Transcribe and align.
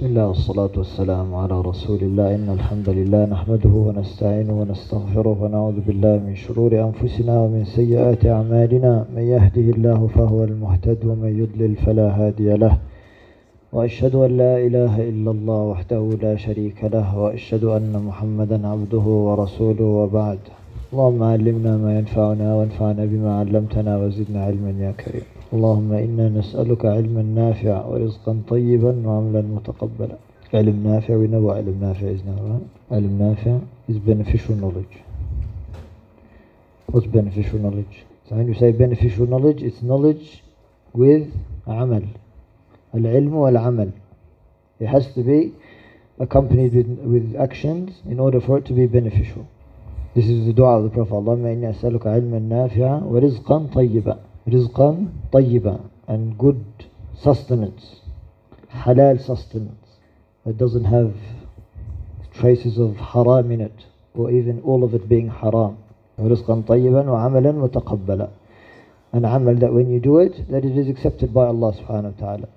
بسم 0.00 0.08
الله 0.08 0.26
والصلاة 0.26 0.70
والسلام 0.76 1.34
على 1.34 1.60
رسول 1.60 2.00
الله. 2.00 2.34
إن 2.34 2.48
الحمد 2.48 2.88
لله 2.88 3.24
نحمده 3.24 3.68
ونستعينه 3.68 4.60
ونستغفره 4.60 5.36
ونعوذ 5.42 5.80
بالله 5.86 6.14
من 6.26 6.34
شرور 6.34 6.72
أنفسنا 6.88 7.40
ومن 7.40 7.64
سيئات 7.64 8.26
أعمالنا. 8.26 9.04
من 9.16 9.22
يهده 9.22 9.66
الله 9.76 10.06
فهو 10.16 10.44
المهتد 10.44 11.04
ومن 11.04 11.32
يضلل 11.40 11.76
فلا 11.84 12.08
هادي 12.18 12.56
له. 12.56 12.78
وأشهد 13.72 14.14
أن 14.14 14.36
لا 14.36 14.54
إله 14.66 15.08
إلا 15.10 15.30
الله 15.30 15.60
وحده 15.62 16.02
لا 16.22 16.36
شريك 16.36 16.84
له. 16.84 17.18
وأشهد 17.18 17.64
أن 17.64 17.92
محمدا 18.08 18.68
عبده 18.68 19.06
ورسوله 19.26 19.84
وبعد. 19.84 20.38
اللهم 20.92 21.22
علمنا 21.22 21.76
ما 21.76 21.98
ينفعنا 21.98 22.48
وانفعنا 22.56 23.04
بما 23.04 23.30
علمتنا 23.40 23.92
وزدنا 23.98 24.44
علما 24.44 24.70
يا 24.80 24.92
كريم. 24.92 25.39
اللهم 25.52 25.92
إنا 25.92 26.28
نسألك 26.28 26.86
علما 26.86 27.22
نافعا 27.22 27.82
ورزقا 27.84 28.42
طيبا 28.48 28.92
وعملا 29.06 29.42
متقبلا 29.42 30.16
علم 30.54 30.76
نافع 30.84 31.14
we 31.14 31.34
علم 31.34 31.76
نافع 31.80 32.06
right 32.06 32.92
علم 32.92 33.18
نافع 33.18 33.58
is 33.88 33.98
beneficial 33.98 34.54
knowledge 34.62 34.94
what's 36.92 37.06
beneficial 37.06 37.58
knowledge 37.58 38.04
so 38.28 38.36
when 38.36 38.46
you 38.46 38.54
say 38.54 38.70
beneficial 38.70 39.26
knowledge 39.26 39.60
it's 39.62 39.82
knowledge 39.82 40.42
with 40.94 41.26
عمل 41.66 42.04
العلم 42.94 43.34
والعمل 43.34 43.90
it 44.80 44.86
has 44.86 45.06
to 45.14 45.22
be 45.22 45.52
accompanied 46.20 46.72
with, 46.74 46.86
with 47.12 47.34
actions 47.36 47.90
in 48.08 48.20
order 48.20 48.40
for 48.40 48.58
it 48.58 48.64
to 48.66 48.72
be 48.72 48.86
beneficial 48.86 49.44
this 50.14 50.26
is 50.26 50.46
the 50.46 50.52
dua 50.52 50.78
of 50.78 50.84
the 50.84 50.90
Prophet 50.90 51.14
اللهم 51.14 51.46
إني 51.46 51.70
أسألك 51.70 52.06
علما 52.06 52.38
نافعا 52.38 53.02
ورزقا 53.04 53.66
طيبا 53.74 54.29
رزقا 54.47 55.07
طيبا 55.31 55.79
and 56.07 56.37
good 56.37 56.63
sustenance 57.23 58.01
halal 58.69 59.19
sustenance 59.19 59.87
that 60.45 60.57
doesn't 60.57 60.85
have 60.85 61.13
traces 62.33 62.77
of 62.77 62.95
haram 62.97 63.51
in 63.51 63.61
it 63.61 63.85
or 64.13 64.29
even 64.31 64.61
all 64.61 64.83
of 64.83 64.93
it 64.93 65.07
being 65.09 65.29
haram 65.29 65.77
رزقا 66.19 66.63
طيبا 66.67 67.09
وعملا 67.09 67.51
متقبلا 67.51 68.29
an 69.13 69.25
amal 69.25 69.55
that 69.55 69.73
when 69.73 69.89
you 69.89 69.99
do 69.99 70.19
it 70.19 70.49
that 70.49 70.65
it 70.65 70.77
is 70.77 70.87
accepted 70.89 71.33
by 71.33 71.45
Allah 71.45 71.73
subhanahu 71.73 72.19
wa 72.19 72.19
ta'ala 72.25 72.47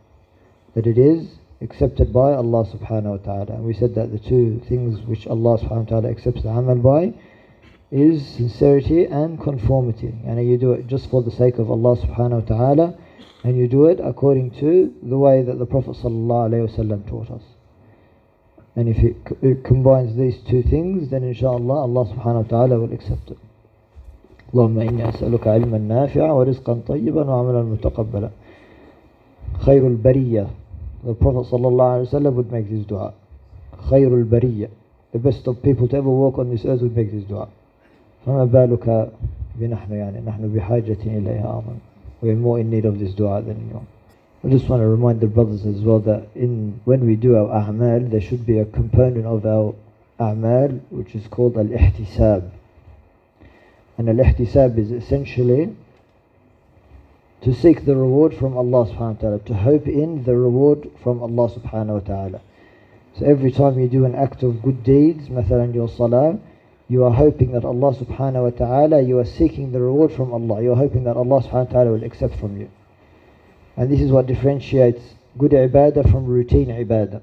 that 0.75 0.87
it 0.87 0.99
is 0.99 1.39
accepted 1.61 2.13
by 2.13 2.35
Allah 2.35 2.65
subhanahu 2.65 3.19
wa 3.19 3.25
ta'ala 3.25 3.53
and 3.57 3.65
we 3.65 3.75
said 3.75 3.95
that 3.95 4.13
the 4.13 4.19
two 4.19 4.61
things 4.69 5.01
which 5.07 5.27
Allah 5.27 5.59
subhanahu 5.59 5.91
wa 5.91 6.01
ta'ala 6.01 6.11
accepts 6.11 6.43
the 6.43 6.49
amal 6.49 6.77
by 6.77 7.15
is 7.93 8.27
sincerity 8.37 9.05
and 9.07 9.41
conformity. 9.41 10.15
And 10.27 10.47
you 10.47 10.59
do 10.59 10.73
it 10.73 10.87
just 10.87 11.09
for 11.11 11.23
the 11.23 11.31
sake 11.31 11.59
of 11.59 11.71
Allah 11.71 11.97
subhanahu 11.97 12.49
wa 12.49 12.57
ta'ala 12.57 12.99
and 13.45 13.57
you 13.57 13.69
do 13.69 13.87
it 13.87 14.01
according 14.03 14.51
to 14.61 14.95
the 15.03 15.17
way 15.17 15.43
that 15.43 15.59
the 15.59 15.67
Prophet 15.67 15.93
sallallahu 15.97 16.51
alayhi 16.51 16.69
wasallam 16.69 17.09
taught 17.09 17.31
us. 17.31 17.43
And 18.77 18.89
if 18.89 18.99
it, 18.99 19.17
it 19.43 19.65
combines 19.65 20.17
these 20.17 20.39
two 20.49 20.63
things 20.63 21.11
then 21.11 21.23
inshallah 21.23 21.81
Allah 21.83 22.05
subhanahu 22.13 22.45
wa 22.45 22.49
ta'ala 22.49 22.79
will 22.79 22.93
accept 22.93 23.31
it. 23.31 23.39
اللهم 24.55 24.79
إني 24.79 25.09
أسألك 25.09 25.47
علما 25.49 25.79
نافعا 25.79 26.33
ورزقا 26.33 26.81
طيبا 26.89 27.31
وعملا 27.31 27.63
متقبلا 27.63 28.31
خير 29.61 29.87
البرية 29.87 30.47
The 31.05 31.15
Prophet 31.15 31.53
sallallahu 31.53 31.93
alayhi 31.93 32.09
wasallam 32.09 32.35
would 32.35 32.51
make 32.51 32.71
this 32.71 32.87
dua 32.87 33.13
خير 33.91 34.09
البرية 34.09 34.69
The 35.13 35.19
best 35.19 35.47
of 35.49 35.63
people 35.63 35.87
to 35.89 35.97
ever 35.97 36.09
walk 36.09 36.39
on 36.39 36.49
this 36.51 36.65
earth 36.65 36.81
would 36.81 36.97
make 36.97 37.13
this 37.13 37.25
dua 37.25 37.49
فما 38.27 38.45
بالك 38.45 39.11
بنحن 39.61 39.93
يعني 39.93 40.21
نحن 40.21 40.53
بحاجة 40.55 40.99
إليها 41.07 41.59
أظن 41.59 41.79
We're 42.21 42.35
more 42.35 42.59
in 42.59 42.69
need 42.71 42.85
of 42.85 42.99
this 42.99 43.15
dua 43.15 43.43
than 43.43 43.57
anyone. 43.65 43.87
I 44.45 44.49
just 44.49 44.69
want 44.69 44.83
to 44.83 44.87
remind 44.87 45.21
the 45.21 45.27
brothers 45.27 45.67
as 45.67 45.81
well 45.81 45.99
that 46.01 46.29
in 46.37 46.81
when 46.85 47.07
we 47.07 47.17
do 47.17 47.37
our 47.37 47.49
a'mal 47.49 48.09
there 48.09 48.21
should 48.21 48.47
be 48.47 48.59
a 48.61 48.65
component 48.65 49.27
of 49.27 49.45
our 49.45 49.75
a'mal 50.21 50.81
which 50.91 51.17
is 51.17 51.27
called 51.27 51.57
al-ihtisab 51.57 52.49
and 53.99 54.09
al-ihtisab 54.09 54.79
is 54.79 54.93
essentially 54.93 55.75
to 57.41 57.53
seek 57.53 57.85
the 57.85 57.97
reward 57.97 58.33
from 58.33 58.57
Allah 58.57 58.87
subhanahu 58.87 59.15
wa 59.15 59.21
ta'ala 59.21 59.39
to 59.41 59.55
hope 59.55 59.89
in 59.89 60.23
the 60.23 60.37
reward 60.37 60.89
from 61.03 61.21
Allah 61.21 61.51
subhanahu 61.51 61.95
wa 61.95 62.01
ta'ala 62.01 62.41
so 63.19 63.27
every 63.27 63.51
time 63.51 63.77
you 63.81 63.89
do 63.89 64.05
an 64.05 64.15
act 64.15 64.45
of 64.45 64.63
good 64.63 64.85
deeds 64.85 65.29
مثلا 65.29 65.75
your 65.75 65.89
salah 65.89 66.39
you 66.89 67.05
are 67.05 67.13
hoping 67.13 67.53
that 67.53 67.65
Allah 67.65 67.95
subhanahu 67.95 68.45
wa 68.45 68.51
ta'ala, 68.51 69.03
you 69.03 69.19
are 69.19 69.25
seeking 69.27 69.73
the 69.73 69.81
reward 69.81 70.11
from 70.13 70.33
Allah. 70.33 70.63
You 70.63 70.73
are 70.73 70.77
hoping 70.77 71.05
that 71.05 71.17
Allah 71.17 71.43
subhanahu 71.43 71.67
wa 71.67 71.73
ta'ala 71.73 71.91
will 71.93 72.05
accept 72.05 72.37
from 72.37 72.59
you. 72.59 72.71
And 73.77 73.93
this 73.93 74.01
is 74.01 74.11
what 74.11 74.27
differentiates 74.27 75.03
good 75.37 75.53
ibadah 75.53 76.11
from 76.11 76.25
routine 76.25 76.69
ibadah. 76.69 77.21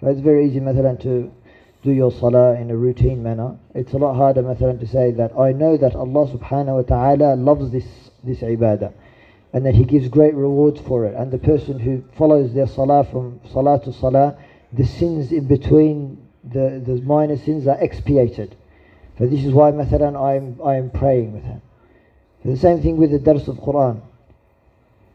So 0.00 0.08
it's 0.08 0.20
very 0.20 0.48
easy, 0.48 0.60
مثلا, 0.60 1.00
to 1.02 1.30
do 1.82 1.92
your 1.92 2.10
salah 2.10 2.58
in 2.58 2.70
a 2.70 2.76
routine 2.76 3.22
manner. 3.22 3.56
It's 3.74 3.92
a 3.92 3.98
lot 3.98 4.14
harder, 4.14 4.42
مثلا, 4.42 4.80
to 4.80 4.86
say 4.86 5.10
that 5.12 5.38
I 5.38 5.52
know 5.52 5.76
that 5.76 5.94
Allah 5.94 6.26
subhanahu 6.28 6.76
wa 6.76 6.82
ta'ala 6.82 7.36
loves 7.36 7.70
this, 7.70 7.86
this 8.24 8.38
ibadah. 8.38 8.92
And 9.52 9.64
that 9.66 9.74
He 9.74 9.84
gives 9.84 10.08
great 10.08 10.34
rewards 10.34 10.80
for 10.80 11.04
it. 11.04 11.14
And 11.14 11.30
the 11.30 11.38
person 11.38 11.78
who 11.78 12.02
follows 12.16 12.54
their 12.54 12.66
salah 12.66 13.04
from 13.04 13.40
salah 13.52 13.78
to 13.84 13.92
salah, 13.92 14.38
the 14.72 14.84
sins 14.84 15.32
in 15.32 15.46
between, 15.46 16.18
the, 16.42 16.82
the 16.84 17.00
minor 17.02 17.36
sins 17.36 17.66
are 17.66 17.78
expiated. 17.78 18.56
So 19.18 19.26
this 19.26 19.44
is 19.44 19.52
why 19.52 19.72
مثلا 19.72 20.20
I'm, 20.20 20.60
I'm 20.62 20.90
praying 20.90 21.32
with 21.32 21.44
him. 21.44 21.62
The 22.44 22.56
same 22.56 22.80
thing 22.80 22.96
with 22.96 23.10
the 23.10 23.18
dars 23.18 23.48
of 23.48 23.56
Quran. 23.56 24.00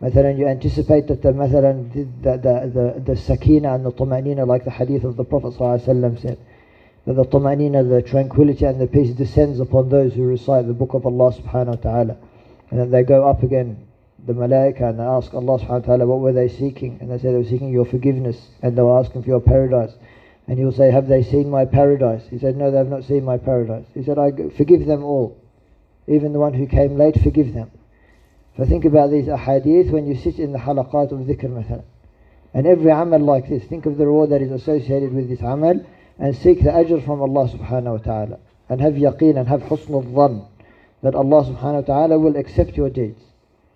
مثلا 0.01 0.37
you 0.37 0.47
anticipate 0.47 1.07
that 1.07 1.21
the 1.21 1.31
مثلا 1.31 1.93
the, 1.93 2.37
the, 2.37 2.71
the, 2.73 3.01
the 3.05 3.15
sakina 3.15 3.75
and 3.75 3.85
the 3.85 3.91
طمأنينة 3.91 4.47
like 4.47 4.63
the 4.63 4.71
hadith 4.71 5.03
of 5.03 5.15
the 5.15 5.23
Prophet 5.23 5.53
ﷺ 5.53 6.21
said 6.21 6.37
that 7.05 7.13
the 7.13 7.23
طمأنينة, 7.23 7.89
the 7.89 8.01
tranquility 8.01 8.65
and 8.65 8.81
the 8.81 8.87
peace 8.87 9.13
descends 9.13 9.59
upon 9.59 9.89
those 9.89 10.13
who 10.13 10.23
recite 10.23 10.67
the 10.67 10.73
book 10.73 10.93
of 10.93 11.05
Allah 11.05 11.33
subhanahu 11.33 11.67
wa 11.67 11.91
ta'ala. 11.91 12.17
And 12.69 12.79
then 12.79 12.91
they 12.91 13.03
go 13.03 13.27
up 13.27 13.43
again, 13.43 13.87
the 14.25 14.33
malaika, 14.33 14.89
and 14.89 14.99
they 14.99 15.03
ask 15.03 15.33
Allah 15.33 15.59
subhanahu 15.59 15.69
wa 15.69 15.79
ta'ala 15.79 16.05
what 16.07 16.19
were 16.19 16.33
they 16.33 16.47
seeking? 16.47 16.97
And 17.01 17.11
they 17.11 17.17
say 17.17 17.31
they 17.31 17.37
were 17.37 17.43
seeking 17.43 17.71
your 17.71 17.85
forgiveness 17.85 18.49
and 18.61 18.77
they 18.77 18.81
were 18.81 18.99
asking 18.99 19.23
for 19.23 19.29
your 19.29 19.41
paradise. 19.41 19.93
And 20.47 20.57
he 20.57 20.65
will 20.65 20.73
say, 20.73 20.91
Have 20.91 21.07
they 21.07 21.23
seen 21.23 21.49
my 21.49 21.65
paradise? 21.65 22.23
He 22.29 22.39
said, 22.39 22.57
No, 22.57 22.71
they 22.71 22.77
have 22.77 22.89
not 22.89 23.03
seen 23.03 23.23
my 23.23 23.37
paradise. 23.37 23.85
He 23.93 24.03
said, 24.03 24.17
I 24.17 24.31
forgive 24.57 24.85
them 24.85 25.03
all. 25.03 25.37
Even 26.07 26.33
the 26.33 26.39
one 26.39 26.53
who 26.53 26.67
came 26.67 26.97
late, 26.97 27.19
forgive 27.21 27.53
them. 27.53 27.71
So 28.57 28.65
think 28.65 28.85
about 28.85 29.11
these 29.11 29.27
ahadith 29.27 29.91
when 29.91 30.07
you 30.07 30.15
sit 30.15 30.39
in 30.39 30.51
the 30.51 30.59
halaqat 30.59 31.11
of 31.11 31.19
dhikr 31.19 31.45
مثلا. 31.45 31.83
And 32.53 32.67
every 32.67 32.91
amal 32.91 33.19
like 33.19 33.47
this, 33.47 33.63
think 33.63 33.85
of 33.85 33.97
the 33.97 34.05
reward 34.05 34.31
that 34.31 34.41
is 34.41 34.51
associated 34.51 35.13
with 35.13 35.29
this 35.29 35.39
amal 35.41 35.85
and 36.19 36.35
seek 36.35 36.61
the 36.63 36.69
ajr 36.69 37.03
from 37.05 37.21
Allah 37.21 37.47
subhanahu 37.47 37.91
wa 37.91 37.97
ta'ala. 37.97 38.39
And 38.67 38.81
have 38.81 38.93
yaqeen 38.93 39.37
and 39.37 39.47
have 39.47 39.61
husn 39.61 39.93
al-dhan 39.93 40.45
that 41.01 41.15
Allah 41.15 41.45
subhanahu 41.45 41.87
wa 41.87 41.93
ta'ala 41.93 42.19
will 42.19 42.35
accept 42.35 42.75
your 42.75 42.89
deeds. 42.89 43.21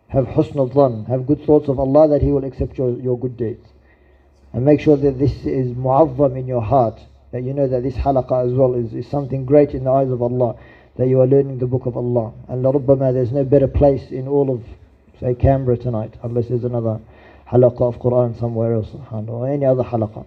Have 0.09 0.25
husn 0.25 0.57
al-dhan, 0.57 1.07
have 1.07 1.25
good 1.25 1.45
thoughts 1.45 1.69
of 1.69 1.79
Allah 1.79 2.09
that 2.09 2.21
He 2.21 2.31
will 2.31 2.43
accept 2.43 2.77
your, 2.77 2.99
your 2.99 3.17
good 3.17 3.37
deeds. 3.37 3.65
And 4.53 4.63
make 4.63 4.79
sure 4.79 4.97
that 4.97 5.19
this 5.19 5.45
is 5.45 5.73
mu'azzam 5.73 6.37
in 6.37 6.47
your 6.47 6.61
heart. 6.61 6.99
That 7.31 7.43
you 7.43 7.53
know 7.53 7.67
that 7.67 7.83
this 7.83 7.95
halaqah 7.95 8.47
as 8.47 8.53
well 8.53 8.73
is, 8.73 8.93
is 8.93 9.07
something 9.07 9.45
great 9.45 9.71
in 9.71 9.83
the 9.83 9.91
eyes 9.91 10.09
of 10.09 10.21
Allah. 10.21 10.55
That 10.97 11.07
you 11.07 11.19
are 11.19 11.27
learning 11.27 11.59
the 11.59 11.67
book 11.67 11.85
of 11.85 11.97
Allah. 11.97 12.33
And 12.47 12.63
لربما 12.63 13.13
there's 13.13 13.31
no 13.31 13.43
better 13.43 13.67
place 13.67 14.11
in 14.11 14.27
all 14.27 14.49
of, 14.53 14.63
say, 15.19 15.35
Canberra 15.35 15.77
tonight. 15.77 16.13
Unless 16.23 16.47
there's 16.47 16.63
another 16.63 16.99
halaqah 17.51 17.81
of 17.81 17.99
Quran 17.99 18.39
somewhere 18.39 18.73
else. 18.73 18.89
Or 19.11 19.47
any 19.47 19.65
other 19.65 19.83
halaqah. 19.83 20.25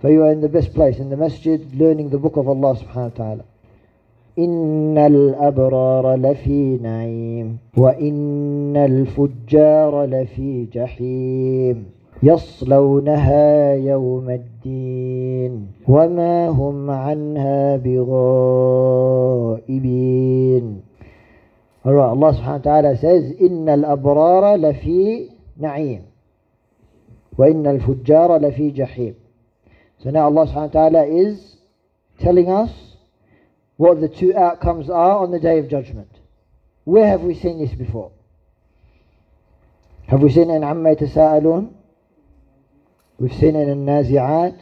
So 0.00 0.08
you 0.08 0.22
are 0.22 0.32
in 0.32 0.40
the 0.40 0.48
best 0.48 0.74
place, 0.74 0.98
in 0.98 1.10
the 1.10 1.16
masjid, 1.16 1.74
learning 1.74 2.10
the 2.10 2.18
book 2.18 2.36
of 2.36 2.48
Allah 2.48 2.76
subhanahu 2.76 3.18
wa 3.18 3.24
ta'ala. 3.24 3.44
إن 4.38 4.98
الأبرار 4.98 6.14
لفي 6.16 6.78
نعيم 6.82 7.58
وإن 7.76 8.76
الفجار 8.76 10.04
لفي 10.04 10.66
جحيم 10.72 11.86
يصلونها 12.23 13.73
يوم 13.73 14.29
الدين 14.29 15.67
وما 15.87 16.49
هم 16.49 16.89
عنها 16.91 17.77
بغائبين 17.77 19.59
subhanahu 21.85 22.35
wa 22.43 22.57
ta'ala 22.59 22.97
says 22.97 23.41
إن 23.41 23.69
الأبرار 23.69 24.55
لفي 24.55 25.29
نعيم 25.57 26.01
وإن 27.37 27.67
الفجار 27.67 28.37
لفي 28.37 28.71
جحيم 28.71 29.15
So 30.03 30.09
now 30.11 30.25
Allah 30.27 30.45
subhanahu 30.47 30.73
wa 30.75 30.89
ta'ala 30.89 31.05
is 31.05 31.57
telling 32.19 32.49
us 32.49 32.71
what 33.77 34.01
the 34.01 34.09
two 34.09 34.35
outcomes 34.35 34.89
are 34.89 35.19
on 35.23 35.31
the 35.31 35.39
day 35.39 35.59
of 35.59 35.69
judgment. 35.69 36.09
Where 36.83 37.07
have 37.07 37.21
we 37.21 37.33
seen 37.33 37.59
this 37.59 37.73
before? 37.75 38.11
Have 40.07 40.21
we 40.21 40.31
seen 40.31 40.49
in 40.49 40.63
عما 40.63 40.91
يتساءلون? 40.91 41.78
We've 43.18 43.32
seen 43.32 43.56
it 43.56 43.68
in 43.68 43.86
Nazi'at. 43.86 44.58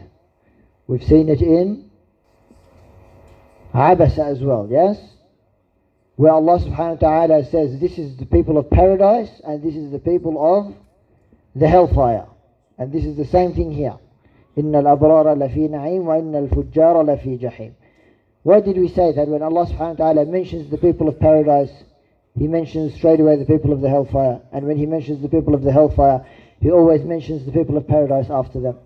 We've 0.87 1.05
seen 1.05 1.29
it 1.29 1.41
in 1.41 1.91
Abasa 3.73 4.31
as 4.31 4.41
well, 4.41 4.69
yes? 4.71 4.99
Where 6.17 6.33
Allah 6.33 6.59
subhanahu 6.59 7.01
wa 7.03 7.27
ta'ala 7.27 7.45
says, 7.47 7.81
this 7.81 7.99
is 7.99 8.17
the 8.17 8.27
people 8.27 8.59
of 8.59 8.69
paradise 8.71 9.31
and 9.45 9.63
this 9.63 9.75
is 9.75 9.91
the 9.91 9.99
people 9.99 10.37
of 10.39 10.75
the 11.55 11.69
hellfire. 11.69 12.27
And 12.79 12.93
this 12.93 13.05
is 13.05 13.17
the 13.17 13.25
same 13.25 13.55
thing 13.55 13.73
here. 13.73 13.99
إن 14.59 14.75
الأبرار 14.75 15.35
لفي 15.35 15.69
نعيم 15.69 16.07
وإن 16.07 16.35
الفجار 16.35 17.03
لفي 17.03 17.37
جحيم 17.37 17.73
Why 18.43 18.61
did 18.61 18.77
we 18.77 18.89
say 18.89 19.13
that 19.13 19.29
when 19.29 19.43
Allah 19.43 19.67
subhanahu 19.67 19.99
wa 19.99 20.13
ta'ala 20.13 20.27
mentions 20.27 20.69
the 20.69 20.77
people 20.77 21.09
of 21.09 21.19
paradise, 21.21 21.71
He 22.37 22.49
mentions 22.49 22.95
straight 22.95 23.21
away 23.21 23.37
the 23.37 23.45
people 23.45 23.73
of 23.73 23.81
the 23.81 23.89
hellfire. 23.89 24.41
And 24.53 24.67
when 24.67 24.77
He 24.77 24.85
mentions 24.85 25.23
the 25.23 25.29
people 25.29 25.55
of 25.55 25.63
the 25.63 25.71
hellfire, 25.71 26.27
he 26.60 26.72
always 26.72 27.04
mentions 27.04 27.46
the 27.46 27.52
people 27.52 27.78
of 27.78 27.88
paradise 27.88 28.28
after 28.30 28.60
them. 28.60 28.78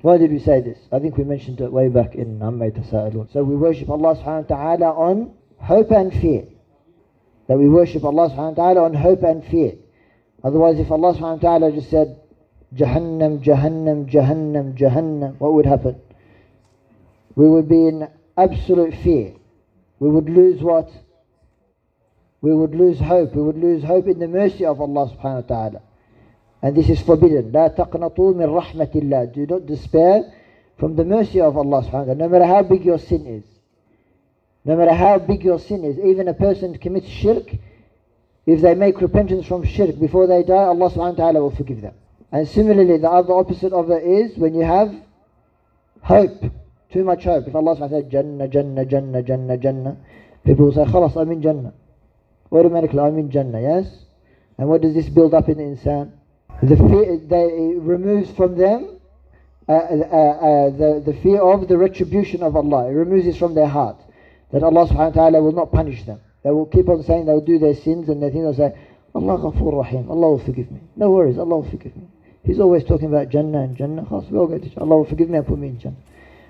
Why 0.00 0.18
did 0.18 0.30
we 0.30 0.38
say 0.38 0.60
this? 0.60 0.78
I 0.92 0.98
think 0.98 1.16
we 1.16 1.24
mentioned 1.24 1.60
it 1.60 1.72
way 1.72 1.88
back 1.88 2.14
in 2.14 2.42
Amma 2.42 2.70
Tasa'alun. 2.70 3.32
So 3.32 3.42
we 3.42 3.56
worship 3.56 3.90
Allah 3.90 4.16
subhanahu 4.16 4.50
wa 4.50 4.56
ta'ala 4.56 4.90
on 4.92 5.34
hope 5.58 5.90
and 5.90 6.12
fear. 6.12 6.46
That 7.48 7.58
we 7.58 7.68
worship 7.68 8.04
Allah 8.04 8.30
subhanahu 8.30 8.56
wa 8.56 8.64
ta'ala 8.64 8.84
on 8.84 8.94
hope 8.94 9.22
and 9.22 9.44
fear. 9.44 9.74
Otherwise, 10.44 10.78
if 10.78 10.90
Allah 10.90 11.14
subhanahu 11.14 11.42
wa 11.42 11.58
ta'ala 11.58 11.72
just 11.72 11.90
said, 11.90 12.20
Jahannam, 12.74 13.42
Jahannam, 13.42 14.10
Jahannam, 14.10 14.76
Jahannam, 14.78 15.38
what 15.38 15.54
would 15.54 15.66
happen? 15.66 16.00
We 17.34 17.48
would 17.48 17.68
be 17.68 17.86
in 17.86 18.08
absolute 18.36 18.94
fear. 19.02 19.34
We 19.98 20.10
would 20.10 20.28
lose 20.28 20.62
what? 20.62 20.90
We 22.42 22.54
would 22.54 22.74
lose 22.74 22.98
hope. 23.00 23.34
We 23.34 23.42
would 23.42 23.58
lose 23.58 23.82
hope 23.82 24.06
in 24.08 24.18
the 24.18 24.28
mercy 24.28 24.64
of 24.64 24.80
Allah 24.80 25.10
subhanahu 25.16 25.48
wa 25.48 25.56
ta'ala. 25.56 25.82
And 26.61 26.75
this 26.75 26.89
is 26.89 27.01
forbidden. 27.01 27.51
لا 27.51 27.75
تقنطوا 27.75 28.35
من 28.35 28.49
رحمة 28.49 28.91
الله. 28.95 29.33
Do 29.33 29.45
not 29.47 29.65
despair 29.65 30.31
from 30.77 30.95
the 30.95 31.03
mercy 31.03 31.41
of 31.41 31.57
Allah 31.57 31.81
subhanahu 31.81 31.91
wa 31.91 32.03
ta'ala. 32.03 32.15
No 32.15 32.29
matter 32.29 32.45
how 32.45 32.63
big 32.63 32.85
your 32.85 32.99
sin 32.99 33.25
is. 33.25 33.43
No 34.63 34.75
matter 34.75 34.93
how 34.93 35.17
big 35.17 35.43
your 35.43 35.59
sin 35.59 35.83
is. 35.83 35.97
Even 35.99 36.27
a 36.27 36.33
person 36.33 36.77
commits 36.77 37.07
shirk. 37.07 37.51
If 38.45 38.61
they 38.61 38.75
make 38.75 39.01
repentance 39.01 39.45
from 39.47 39.63
shirk 39.63 39.99
before 39.99 40.27
they 40.27 40.43
die, 40.43 40.53
Allah 40.53 40.89
subhanahu 40.89 41.17
wa 41.17 41.23
ta'ala 41.23 41.41
will 41.41 41.55
forgive 41.55 41.81
them. 41.81 41.93
And 42.31 42.47
similarly, 42.47 42.97
the 42.97 43.09
other 43.09 43.33
opposite 43.33 43.73
of 43.73 43.89
it 43.91 44.03
is 44.03 44.37
when 44.37 44.53
you 44.53 44.63
have 44.63 44.93
hope. 46.01 46.43
Too 46.91 47.03
much 47.03 47.23
hope. 47.23 47.47
If 47.47 47.55
Allah 47.55 47.75
subhanahu 47.75 47.79
wa 47.79 47.87
ta'ala 47.87 48.03
said 48.03 48.11
Jannah, 48.11 48.47
Jannah, 48.47 48.85
Jannah, 48.85 49.23
Jannah, 49.23 49.57
Jannah, 49.57 49.97
people 50.43 50.65
will 50.65 50.73
say, 50.73 50.85
Khalas, 50.85 51.15
I'm 51.19 51.31
in 51.31 51.41
Jannah. 51.41 51.73
Automatically, 52.51 52.99
I'm 52.99 53.17
in 53.17 53.31
Jannah, 53.31 53.61
yes? 53.61 53.87
And 54.57 54.67
what 54.67 54.81
does 54.81 54.93
this 54.93 55.09
build 55.09 55.33
up 55.33 55.49
in 55.49 55.57
the 55.57 55.63
insan? 55.63 56.11
The 56.62 56.76
fear, 56.76 57.18
they, 57.18 57.44
it 57.44 57.80
removes 57.82 58.30
from 58.32 58.56
them 58.56 58.98
uh, 59.68 59.72
uh, 59.72 59.74
uh, 59.74 60.70
the, 60.70 61.02
the 61.04 61.18
fear 61.22 61.40
of 61.40 61.68
the 61.68 61.76
retribution 61.76 62.42
of 62.42 62.56
Allah. 62.56 62.88
It 62.88 62.92
removes 62.94 63.26
it 63.26 63.36
from 63.36 63.54
their 63.54 63.66
heart. 63.66 64.00
That 64.52 64.62
Allah 64.62 64.86
subhanahu 64.86 65.16
wa 65.16 65.22
ta'ala 65.22 65.42
will 65.42 65.52
not 65.52 65.72
punish 65.72 66.04
them. 66.04 66.20
They 66.44 66.50
will 66.50 66.66
keep 66.66 66.88
on 66.88 67.02
saying 67.02 67.26
they'll 67.26 67.40
do 67.40 67.58
their 67.58 67.74
sins 67.74 68.08
and 68.08 68.22
they 68.22 68.30
think 68.30 68.44
they'll 68.44 68.54
say, 68.54 68.78
Allah 69.14 69.38
ghafoor 69.38 69.78
rahim, 69.78 70.10
Allah 70.10 70.30
will 70.30 70.44
forgive 70.44 70.70
me. 70.70 70.80
No 70.94 71.10
worries, 71.10 71.38
Allah 71.38 71.56
will 71.56 71.70
forgive 71.70 71.96
me. 71.96 72.06
He's 72.44 72.60
always 72.60 72.84
talking 72.84 73.08
about 73.08 73.28
Jannah 73.28 73.62
and 73.62 73.76
Jannah. 73.76 74.04
We 74.30 74.38
all 74.38 74.46
go 74.46 74.58
to 74.58 74.68
Jannah. 74.68 74.82
Allah 74.82 74.98
will 74.98 75.04
forgive 75.04 75.28
me 75.28 75.38
and 75.38 75.46
put 75.46 75.58
me 75.58 75.68
in 75.68 75.80
Jannah. 75.80 75.96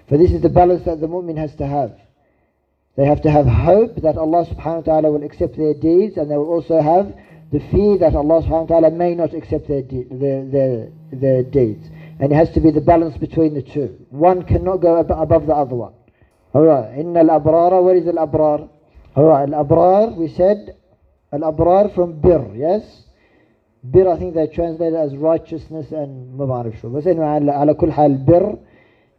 For 0.09 0.19
this 0.19 0.31
is 0.31 0.43
the 0.43 0.51
balance 0.51 0.85
that 0.85 1.01
the 1.01 1.07
mu'min 1.07 1.39
has 1.39 1.55
to 1.57 1.67
have. 1.67 1.99
They 2.97 3.07
have 3.07 3.23
to 3.23 3.31
have 3.31 3.47
hope 3.47 3.97
that 4.03 4.19
Allah 4.19 4.47
subhanahu 4.47 4.87
wa 4.87 4.93
ta'ala 4.93 5.11
will 5.11 5.25
accept 5.25 5.57
their 5.57 5.75
deeds 5.75 6.17
and 6.17 6.31
they 6.31 6.37
will 6.37 6.53
also 6.53 6.81
have 6.81 7.15
the 7.53 7.61
fear 7.71 7.99
that 7.99 8.15
Allah 8.15 8.43
subhanahu 8.43 8.71
wa 8.71 8.81
ta'ala 8.81 8.91
may 8.91 9.15
not 9.15 9.33
accept 9.35 9.69
their, 9.69 9.83
de- 9.83 10.05
their, 10.11 10.45
their, 10.45 10.89
their 11.13 11.43
deeds. 11.43 11.87
And 12.19 12.33
it 12.33 12.35
has 12.35 12.51
to 12.51 12.61
be 12.61 12.71
the 12.71 12.81
balance 12.81 13.17
between 13.19 13.55
the 13.55 13.63
two. 13.63 14.05
One 14.11 14.45
cannot 14.45 14.79
go 14.79 14.99
ab- 14.99 15.11
above 15.11 15.47
the 15.47 15.55
other 15.55 15.77
one. 15.77 15.93
Alright, 16.55 16.99
inna 16.99 17.21
al-abrar, 17.21 17.83
what 17.83 17.97
is 17.97 18.07
al-abrar? 18.07 18.69
Alright, 19.17 19.53
al-abrar, 19.53 20.17
we 20.17 20.29
said 20.29 20.77
al-abrar 21.33 21.95
from 21.95 22.21
bir, 22.21 22.55
yes? 22.55 22.83
Bir, 23.85 24.09
I 24.09 24.19
think 24.19 24.35
they 24.35 24.49
translate 24.49 24.95
as 24.95 25.15
righteousness 25.17 25.93
and 25.93 26.39
mabarif 26.39 26.81
sure. 26.81 26.91
But 26.91 27.07
anyway, 27.07 27.27
ala 27.27 27.75
hal, 27.93 28.15
bir 28.17 28.59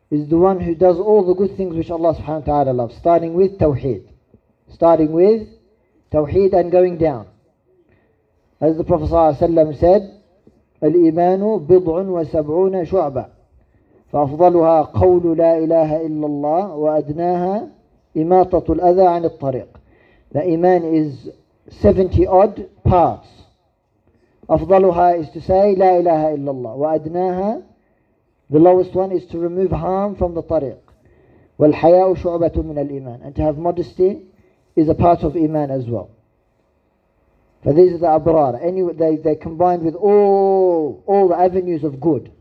is 0.09 0.27
the 0.29 0.37
one 0.37 0.59
who 0.59 0.75
does 0.75 0.97
all 0.97 1.25
the 1.25 1.33
good 1.33 1.55
things 1.55 1.75
which 1.75 1.91
Allah 1.91 2.15
subhanahu 2.15 2.47
wa 2.47 2.63
ta'ala 2.63 2.71
loves, 2.71 2.97
starting 2.97 3.33
with 3.33 3.57
tawheed. 3.59 4.09
Starting 4.73 5.11
with 5.11 5.47
tawheed 6.11 6.53
and 6.53 6.71
going 6.71 6.97
down. 6.97 7.27
As 8.59 8.75
the 8.77 8.83
Prophet 8.83 9.09
ﷺ 9.09 9.79
said, 9.79 10.13
الإيمان 10.83 11.57
بضع 11.57 12.01
وسبعون 12.01 12.85
شعبة 12.85 13.25
فأفضلها 14.11 14.81
قول 14.81 15.37
لا 15.37 15.57
إله 15.57 16.05
إلا 16.05 16.25
الله 16.25 16.75
وأدناها 16.75 17.67
إماطة 18.17 18.73
الأذى 18.73 19.07
عن 19.07 19.25
الطريق. 19.25 19.67
The 20.31 20.43
Iman 20.43 20.83
is 20.83 21.29
70 21.69 22.27
odd 22.27 22.69
parts. 22.83 23.27
أفضلها 24.49 25.19
is 25.19 25.29
to 25.31 25.41
say 25.41 25.75
لا 25.75 25.99
إله 25.99 26.35
إلا 26.35 26.51
الله 26.51 26.75
وأدناها 26.75 27.61
The 28.49 28.59
lowest 28.59 28.95
one 28.95 29.11
is 29.11 29.25
to 29.27 29.39
remove 29.39 29.71
harm 29.71 30.15
from 30.15 30.33
the 30.33 30.41
طريق. 30.41 30.77
والحياء 31.59 32.13
شعبة 32.15 32.53
من 32.55 32.77
الإيمان. 32.77 33.25
And 33.25 33.35
to 33.35 33.41
have 33.41 33.57
modesty 33.57 34.21
is 34.75 34.89
a 34.89 34.95
part 34.95 35.23
of 35.23 35.35
Iman 35.35 35.69
as 35.69 35.85
well. 35.85 36.09
For 37.63 37.73
these 37.73 37.93
are 37.93 37.97
the 37.97 38.07
abrar. 38.07 38.63
Anyway, 38.63 38.93
they, 38.93 39.15
they 39.17 39.35
combined 39.35 39.83
with 39.83 39.95
all, 39.95 41.03
all 41.05 41.27
the 41.29 41.35
avenues 41.35 41.83
of 41.83 41.99
good. 41.99 42.31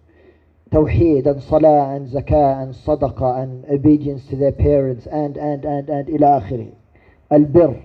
Tawheed 0.70 1.26
and 1.26 1.42
salah 1.42 1.94
and 1.94 2.08
zakah 2.08 2.62
and 2.62 2.74
sadaqah 2.74 3.42
and 3.42 3.64
obedience 3.66 4.26
to 4.26 4.36
their 4.36 4.52
parents 4.52 5.06
and, 5.06 5.36
and, 5.36 5.64
and, 5.64 5.88
and 5.88 6.08
ila 6.08 6.40
akhiri. 6.40 6.74
Al-bir. 7.30 7.82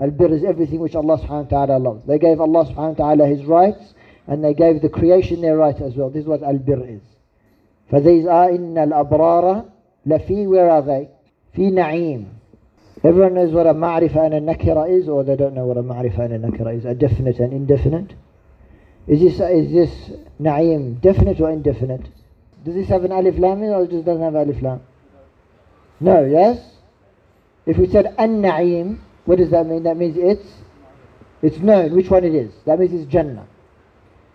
Al-bir 0.00 0.34
is 0.34 0.44
everything 0.44 0.80
which 0.80 0.94
Allah 0.94 1.18
subhanahu 1.18 1.50
wa 1.50 1.66
ta'ala 1.66 1.78
loves. 1.78 2.04
They 2.06 2.18
gave 2.18 2.40
Allah 2.40 2.66
subhanahu 2.66 2.98
wa 2.98 3.14
ta'ala 3.14 3.26
His 3.26 3.44
rights 3.44 3.94
and 4.26 4.44
they 4.44 4.54
gave 4.54 4.82
the 4.82 4.88
creation 4.88 5.40
their 5.40 5.56
rights 5.56 5.80
as 5.80 5.94
well. 5.94 6.10
This 6.10 6.22
is 6.22 6.28
what 6.28 6.42
al-bir 6.42 6.86
is. 6.86 7.02
For 7.88 8.00
these 8.00 8.26
are 8.26 8.50
inna 8.50 8.82
al-abrara 8.82 9.70
lafi, 10.06 10.46
where 10.46 10.70
are 10.70 10.82
they? 10.82 11.08
Fi 11.54 11.70
na'im. 11.70 12.37
Everyone 13.08 13.32
knows 13.32 13.52
what 13.52 13.66
a 13.66 13.72
ma'rifa 13.72 14.26
and 14.26 14.34
a 14.34 14.40
nakira 14.54 14.86
is, 14.90 15.08
or 15.08 15.24
they 15.24 15.34
don't 15.34 15.54
know 15.54 15.64
what 15.64 15.78
a 15.78 15.82
ma'rifa 15.82 16.26
and 16.26 16.44
a 16.44 16.46
nakira 16.50 16.76
is, 16.76 16.84
a 16.84 16.94
definite 16.94 17.38
and 17.38 17.54
indefinite. 17.54 18.12
Is 19.06 19.20
this, 19.20 19.40
is 19.40 19.72
this 19.72 20.18
na'im 20.38 21.00
definite 21.00 21.40
or 21.40 21.50
indefinite? 21.50 22.02
Does 22.66 22.74
this 22.74 22.88
have 22.88 23.04
an 23.04 23.12
alif 23.12 23.38
lam 23.38 23.62
or 23.62 23.84
it 23.84 23.90
just 23.92 24.04
doesn't 24.04 24.22
have 24.22 24.34
alif 24.34 24.60
lam? 24.60 24.82
No, 26.00 26.22
yes? 26.26 26.58
If 27.64 27.78
we 27.78 27.88
said 27.88 28.14
an 28.18 28.42
na'im, 28.42 28.98
what 29.24 29.38
does 29.38 29.52
that 29.52 29.66
mean? 29.66 29.84
That 29.84 29.96
means 29.96 30.18
it's, 30.18 30.46
it's 31.40 31.56
known 31.60 31.96
which 31.96 32.10
one 32.10 32.24
it 32.24 32.34
is. 32.34 32.52
That 32.66 32.78
means 32.78 32.92
it's 32.92 33.10
Jannah. 33.10 33.46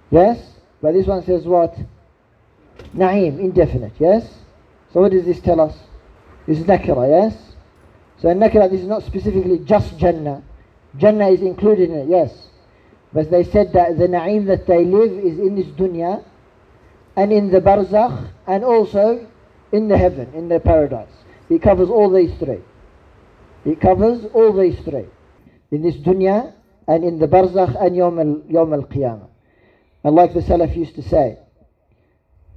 Yes? 0.10 0.44
But 0.81 0.94
this 0.94 1.06
one 1.06 1.24
says 1.24 1.46
what? 1.46 1.78
Na'im, 2.96 3.40
indefinite, 3.40 3.94
yes? 4.00 4.28
So 4.94 5.01
what 5.01 5.12
does 5.12 5.25
this 5.25 5.42
tell 5.42 5.62
us? 5.62 5.77
This 6.48 6.58
is 6.58 6.65
nakira, 6.65 7.08
yes? 7.08 7.52
So 8.23 8.28
nakira, 8.28 8.71
this 8.71 8.80
is 8.80 8.87
not 8.87 9.04
specifically 9.04 9.59
just 9.61 9.97
Jannah. 9.99 10.42
Jannah 10.97 11.28
is 11.28 11.40
included 11.40 11.90
in 11.90 11.97
it, 11.97 12.09
yes. 12.09 12.49
But 13.12 13.30
they 13.30 13.45
said 13.45 13.73
that 13.75 13.97
the 13.97 14.09
na'im 14.09 14.47
that 14.47 14.66
they 14.66 14.85
live 14.85 15.12
is 15.12 15.38
in 15.38 15.54
this 15.54 15.66
dunya 15.66 16.25
and 17.16 17.33
in 17.33 17.50
the 17.50 17.61
barzakh 17.61 18.30
and 18.47 18.64
also 18.64 19.26
in 19.73 19.88
the 19.88 19.97
heaven, 19.97 20.33
in 20.35 20.49
the 20.49 20.61
paradise. 20.61 21.12
It 21.49 21.62
covers 21.62 21.88
all 21.88 22.11
these 22.11 22.37
three. 22.38 22.61
It 23.64 23.80
covers 23.80 24.25
all 24.35 24.52
these 24.52 24.78
three. 24.80 25.07
In 25.71 25.83
this 25.83 25.97
dunya 25.97 26.52
and 26.87 27.04
in 27.04 27.18
the 27.18 27.28
barzakh 27.28 27.80
and 27.80 27.97
yawm 27.97 28.73
al-qiyamah. 28.73 29.28
And 30.04 30.14
like 30.14 30.35
the 30.35 30.40
Salaf 30.40 30.76
used 30.76 30.95
to 30.97 31.02
say, 31.02 31.38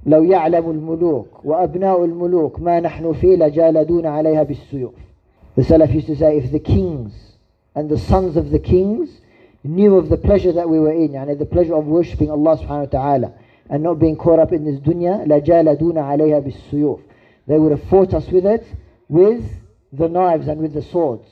لو 0.06 0.24
يعلم 0.24 0.70
الملوك 0.70 1.44
وأبناء 1.44 2.04
الملوك 2.04 2.60
ما 2.60 2.80
نحن 2.80 3.12
فيه 3.12 3.36
لجالدون 3.36 4.06
عليها 4.06 4.42
بالسيوف 4.42 4.94
The 5.56 5.62
Salaf 5.62 5.92
used 5.92 6.06
to 6.06 6.16
say, 6.16 6.38
if 6.38 6.50
the 6.50 6.58
kings 6.58 7.12
and 7.74 7.88
the 7.88 7.98
sons 7.98 8.36
of 8.36 8.50
the 8.50 8.58
kings 8.58 9.20
knew 9.64 9.96
of 9.96 10.08
the 10.08 10.16
pleasure 10.16 10.52
that 10.52 10.68
we 10.68 10.78
were 10.78 10.92
in, 10.92 11.10
يعني 11.10 11.38
the 11.38 11.46
pleasure 11.46 11.74
of 11.74 11.86
worshipping 11.86 12.30
Allah 12.30 12.56
subhanahu 12.56 12.92
wa 12.92 13.00
ta'ala 13.00 13.32
and 13.68 13.82
not 13.82 13.94
being 13.94 14.16
caught 14.16 14.38
up 14.38 14.52
in 14.52 14.64
this 14.64 14.80
dunya, 14.80 15.26
لَجَالَدُونَ 15.26 15.94
عَلَيْهَا 15.94 16.42
بِالسُّيُوفِ 16.42 17.02
They 17.46 17.58
would 17.58 17.70
have 17.70 17.82
fought 17.84 18.14
us 18.14 18.28
with 18.28 18.46
it, 18.46 18.66
with 19.08 19.44
the 19.92 20.08
knives 20.08 20.48
and 20.48 20.60
with 20.60 20.72
the 20.72 20.82
swords. 20.82 21.28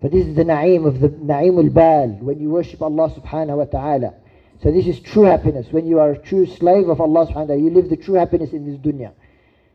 But 0.00 0.12
this 0.12 0.26
is 0.26 0.36
the 0.36 0.44
na'im 0.44 0.86
of 0.86 1.00
the 1.00 1.08
na'im 1.08 1.58
al-bal, 1.58 2.18
when 2.20 2.38
you 2.38 2.50
worship 2.50 2.82
Allah 2.82 3.10
subhanahu 3.10 3.56
wa 3.56 3.64
ta'ala. 3.64 4.14
So 4.62 4.70
this 4.70 4.86
is 4.86 5.00
true 5.00 5.24
happiness. 5.24 5.66
When 5.70 5.86
you 5.86 5.98
are 5.98 6.12
a 6.12 6.18
true 6.18 6.46
slave 6.46 6.88
of 6.88 7.00
Allah 7.00 7.26
subhanahu 7.26 7.34
wa 7.34 7.44
ta'ala, 7.46 7.60
you 7.60 7.70
live 7.70 7.88
the 7.88 7.96
true 7.96 8.14
happiness 8.14 8.52
in 8.52 8.66
this 8.66 8.78
dunya. 8.78 9.12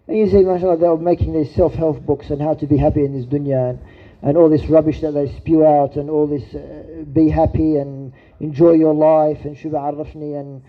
And 0.09 0.17
you 0.17 0.31
see, 0.31 0.43
mashallah, 0.43 0.77
they're 0.77 0.97
making 0.97 1.33
these 1.33 1.55
self-help 1.55 2.07
books 2.07 2.31
and 2.31 2.41
how 2.41 2.55
to 2.55 2.67
be 2.67 2.77
happy 2.77 3.05
in 3.05 3.13
this 3.13 3.27
dunya 3.27 3.71
and, 3.71 3.81
and 4.23 4.37
all 4.37 4.49
this 4.49 4.67
rubbish 4.67 5.01
that 5.01 5.13
they 5.13 5.33
spew 5.37 5.67
out 5.67 5.97
and 5.97 6.09
all 6.09 6.27
this 6.27 6.55
uh, 6.55 7.05
be 7.13 7.29
happy 7.29 7.77
and 7.77 8.13
enjoy 8.41 8.73
your 8.73 8.95
life 8.95 9.45
and 9.45 9.57
shuba 9.57 9.77
arrafni 9.77 10.35
and 10.35 10.63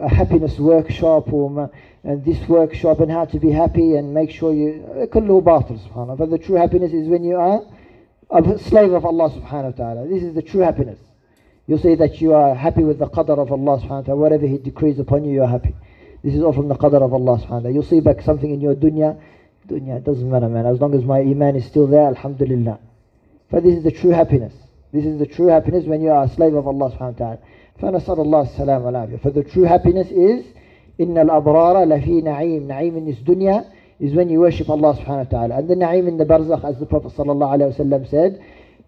a 0.00 0.08
happiness 0.08 0.58
workshop 0.58 1.32
or 1.32 1.70
and 2.04 2.24
this 2.24 2.48
workshop 2.48 3.00
and 3.00 3.10
how 3.10 3.24
to 3.24 3.38
be 3.38 3.50
happy 3.50 3.96
and 3.96 4.12
make 4.12 4.30
sure 4.30 4.52
you 4.52 5.08
kullu 5.12 5.42
batil 5.42 5.78
subhanahu 5.88 6.16
but 6.16 6.30
the 6.30 6.38
true 6.38 6.56
happiness 6.56 6.92
is 6.92 7.08
when 7.08 7.22
you 7.22 7.36
are 7.36 7.60
a 8.30 8.58
slave 8.58 8.92
of 8.92 9.04
Allah 9.04 9.30
subhanahu 9.30 9.78
wa 9.78 9.84
ta'ala. 9.84 10.08
This 10.08 10.22
is 10.22 10.34
the 10.34 10.42
true 10.42 10.60
happiness. 10.60 10.98
You 11.66 11.78
say 11.78 11.94
that 11.94 12.20
you 12.20 12.34
are 12.34 12.54
happy 12.54 12.82
with 12.82 12.98
the 12.98 13.06
qadr 13.06 13.38
of 13.38 13.50
Allah 13.52 13.80
subhanahu 13.80 13.88
wa 13.88 14.00
ta'ala. 14.02 14.20
Whatever 14.20 14.46
he 14.46 14.58
decrees 14.58 14.98
upon 14.98 15.24
you 15.24 15.32
you're 15.32 15.46
happy. 15.46 15.74
This 16.23 16.35
is 16.35 16.41
all 16.41 16.53
from 16.53 16.69
the 16.69 16.75
qadr 16.75 17.01
of 17.01 17.13
Allah 17.13 17.37
subhanahu 17.37 17.49
wa 17.49 17.59
ta'ala. 17.59 17.71
You'll 17.71 17.83
see 17.83 17.99
back 17.99 18.21
something 18.21 18.49
in 18.49 18.61
your 18.61 18.75
dunya. 18.75 19.19
Dunya, 19.67 19.97
it 19.97 20.03
doesn't 20.03 20.29
matter, 20.29 20.47
man. 20.49 20.65
As 20.65 20.79
long 20.79 20.93
as 20.93 21.03
my 21.03 21.19
iman 21.19 21.55
is 21.55 21.65
still 21.65 21.87
there, 21.87 22.07
alhamdulillah. 22.07 22.79
But 23.51 23.63
this 23.63 23.75
is 23.75 23.83
the 23.83 23.91
true 23.91 24.11
happiness. 24.11 24.53
This 24.91 25.05
is 25.05 25.19
the 25.19 25.25
true 25.25 25.47
happiness 25.47 25.85
when 25.85 26.01
you 26.01 26.09
are 26.09 26.23
a 26.23 26.29
slave 26.29 26.53
of 26.53 26.67
Allah 26.67 26.91
subhanahu 26.91 27.19
wa 27.19 27.25
ta'ala. 27.25 27.39
فنسأل 27.81 28.19
الله 28.19 28.41
السلام 28.55 28.81
والعافية. 28.83 29.21
For 29.21 29.31
the 29.31 29.43
true 29.43 29.63
happiness 29.63 30.07
is 30.11 30.45
إن 30.99 31.17
الأبرار 31.17 31.85
لفي 31.85 32.23
نعيم. 32.23 32.67
Na'im 32.67 32.97
in 32.97 33.05
this 33.05 33.17
dunya 33.19 33.65
is 33.99 34.13
when 34.13 34.29
you 34.29 34.39
worship 34.39 34.69
Allah 34.69 34.95
subhanahu 34.95 35.31
wa 35.31 35.39
ta'ala. 35.39 35.57
And 35.57 35.69
the 35.69 35.75
na'im 35.75 36.07
in 36.07 36.17
the 36.17 36.25
barzakh, 36.25 36.63
as 36.63 36.79
the 36.79 36.85
Prophet 36.85 37.13
sallallahu 37.13 37.57
alayhi 37.57 37.77
wasallam 37.77 38.09
said, 38.09 38.39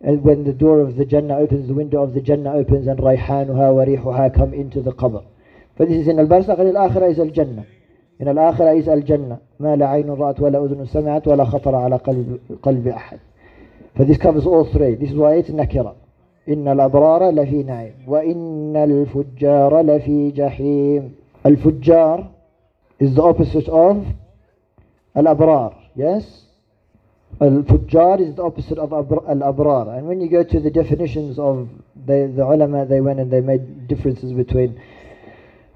and 0.02 0.22
when 0.22 0.44
the 0.44 0.54
door 0.54 0.82
of 0.82 0.96
the 0.98 1.06
Jannah 1.06 1.38
opens, 1.38 1.68
the 1.68 1.74
window 1.74 2.04
of 2.04 2.14
the 2.14 2.22
Jannah 2.22 2.54
opens, 2.54 2.88
and 2.88 3.00
rayhanuha 3.00 3.74
wa 3.74 3.86
rihuha 3.86 4.36
come 4.36 4.54
into 4.54 4.82
the 4.82 4.92
qabr. 4.92 5.26
Is 5.81 6.09
in 6.09 6.19
al-barzakh, 6.19 6.59
and 6.59 6.77
al-akhirah 6.77 7.11
is 7.11 7.19
al-Jannah. 7.19 7.67
In 8.19 8.29
al-akhirah 8.29 8.79
is 8.79 8.89
al-Jannah. 8.89 9.41
ما 9.61 9.77
لا 9.77 9.87
عين 9.87 10.11
رأت 10.11 10.41
ولا 10.41 10.65
أذن 10.65 10.85
سمعت 10.87 11.29
ولا 11.29 11.45
خطر 11.45 11.75
على 11.75 11.97
قلب, 11.97 12.39
قلب 12.63 12.89
أحد. 12.89 13.19
This 13.97 14.19
covers 14.19 14.47
all 14.47 14.65
three. 14.73 14.95
This 14.95 15.11
is 15.11 15.17
why 15.17 15.43
nakira. 15.43 15.95
إن 16.49 16.69
الأبرار 16.69 17.31
لفي 17.31 17.63
نعيم 17.63 17.93
وإن 18.09 18.77
الفجار 18.77 19.81
لفي 19.81 20.31
جحيم 20.31 21.13
الفجار 21.47 22.27
is 23.01 23.15
the 23.15 23.23
opposite 23.23 23.69
of 23.69 24.05
الأبرار 25.17 25.75
yes 25.97 26.25
Al-Fujjar 27.41 28.21
is 28.21 28.35
the 28.35 28.43
opposite 28.43 28.77
of 28.77 28.93
Al-Abrar. 28.93 29.97
And 29.97 30.07
when 30.07 30.21
you 30.21 30.29
go 30.29 30.43
to 30.43 30.61
the 30.61 30.71
definitions 30.71 31.39
of 31.39 31.69
the, 32.05 32.31
the 32.37 32.45
ulama, 32.45 32.85
they 32.85 33.01
went 33.01 33.19
and 33.19 33.31
they 33.31 33.41
made 33.41 33.89
differences 33.89 34.33
between 34.33 34.79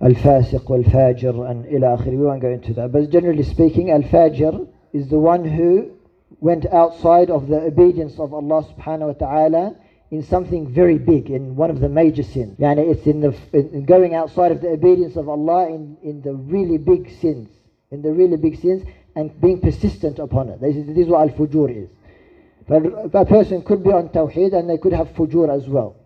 Wal-Fajr 0.00 1.50
and 1.50 1.66
ila 1.66 1.96
akhiri. 1.96 2.18
We 2.18 2.26
won't 2.26 2.42
go 2.42 2.50
into 2.50 2.74
that. 2.74 2.92
But 2.92 3.10
generally 3.10 3.42
speaking, 3.42 3.90
Al-Fajr 3.90 4.68
is 4.92 5.08
the 5.08 5.18
one 5.18 5.44
who 5.44 5.92
went 6.40 6.66
outside 6.66 7.30
of 7.30 7.48
the 7.48 7.60
obedience 7.60 8.18
of 8.18 8.34
Allah 8.34 8.66
subhanahu 8.76 9.06
wa 9.06 9.12
ta'ala 9.12 9.76
in 10.10 10.22
something 10.22 10.68
very 10.72 10.98
big, 10.98 11.30
in 11.30 11.56
one 11.56 11.70
of 11.70 11.80
the 11.80 11.88
major 11.88 12.22
sins. 12.22 12.58
Yani 12.58 12.90
it's 12.90 13.06
in 13.06 13.20
the 13.20 13.34
in 13.52 13.84
going 13.84 14.14
outside 14.14 14.52
of 14.52 14.60
the 14.60 14.68
obedience 14.68 15.16
of 15.16 15.28
Allah 15.28 15.68
in, 15.68 15.96
in 16.02 16.22
the 16.22 16.34
really 16.34 16.78
big 16.78 17.10
sins. 17.20 17.48
In 17.90 18.02
the 18.02 18.12
really 18.12 18.36
big 18.36 18.60
sins 18.60 18.84
and 19.16 19.40
being 19.40 19.60
persistent 19.60 20.18
upon 20.18 20.48
it. 20.48 20.60
This 20.60 20.76
is, 20.76 20.86
this 20.86 20.98
is 20.98 21.06
what 21.06 21.28
al-fujur 21.28 21.84
is. 21.84 21.88
But 22.66 23.14
a 23.14 23.24
person 23.24 23.62
could 23.62 23.84
be 23.84 23.90
on 23.90 24.08
tawheed 24.08 24.54
and 24.54 24.68
they 24.68 24.78
could 24.78 24.92
have 24.92 25.08
fujur 25.14 25.54
as 25.54 25.68
well. 25.68 25.96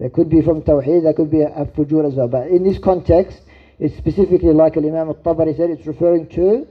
They 0.00 0.10
could 0.10 0.28
be 0.28 0.42
from 0.42 0.62
tawheed, 0.62 1.04
they 1.04 1.12
could 1.12 1.30
be 1.30 1.42
a 1.42 1.64
fujur 1.74 2.06
as 2.06 2.14
well. 2.14 2.28
But 2.28 2.48
in 2.48 2.64
this 2.64 2.78
context, 2.78 3.40
it's 3.78 3.96
specifically 3.96 4.52
like 4.52 4.76
Imam 4.76 5.08
al-Tabari 5.08 5.56
said, 5.56 5.70
it's 5.70 5.86
referring 5.86 6.28
to 6.28 6.66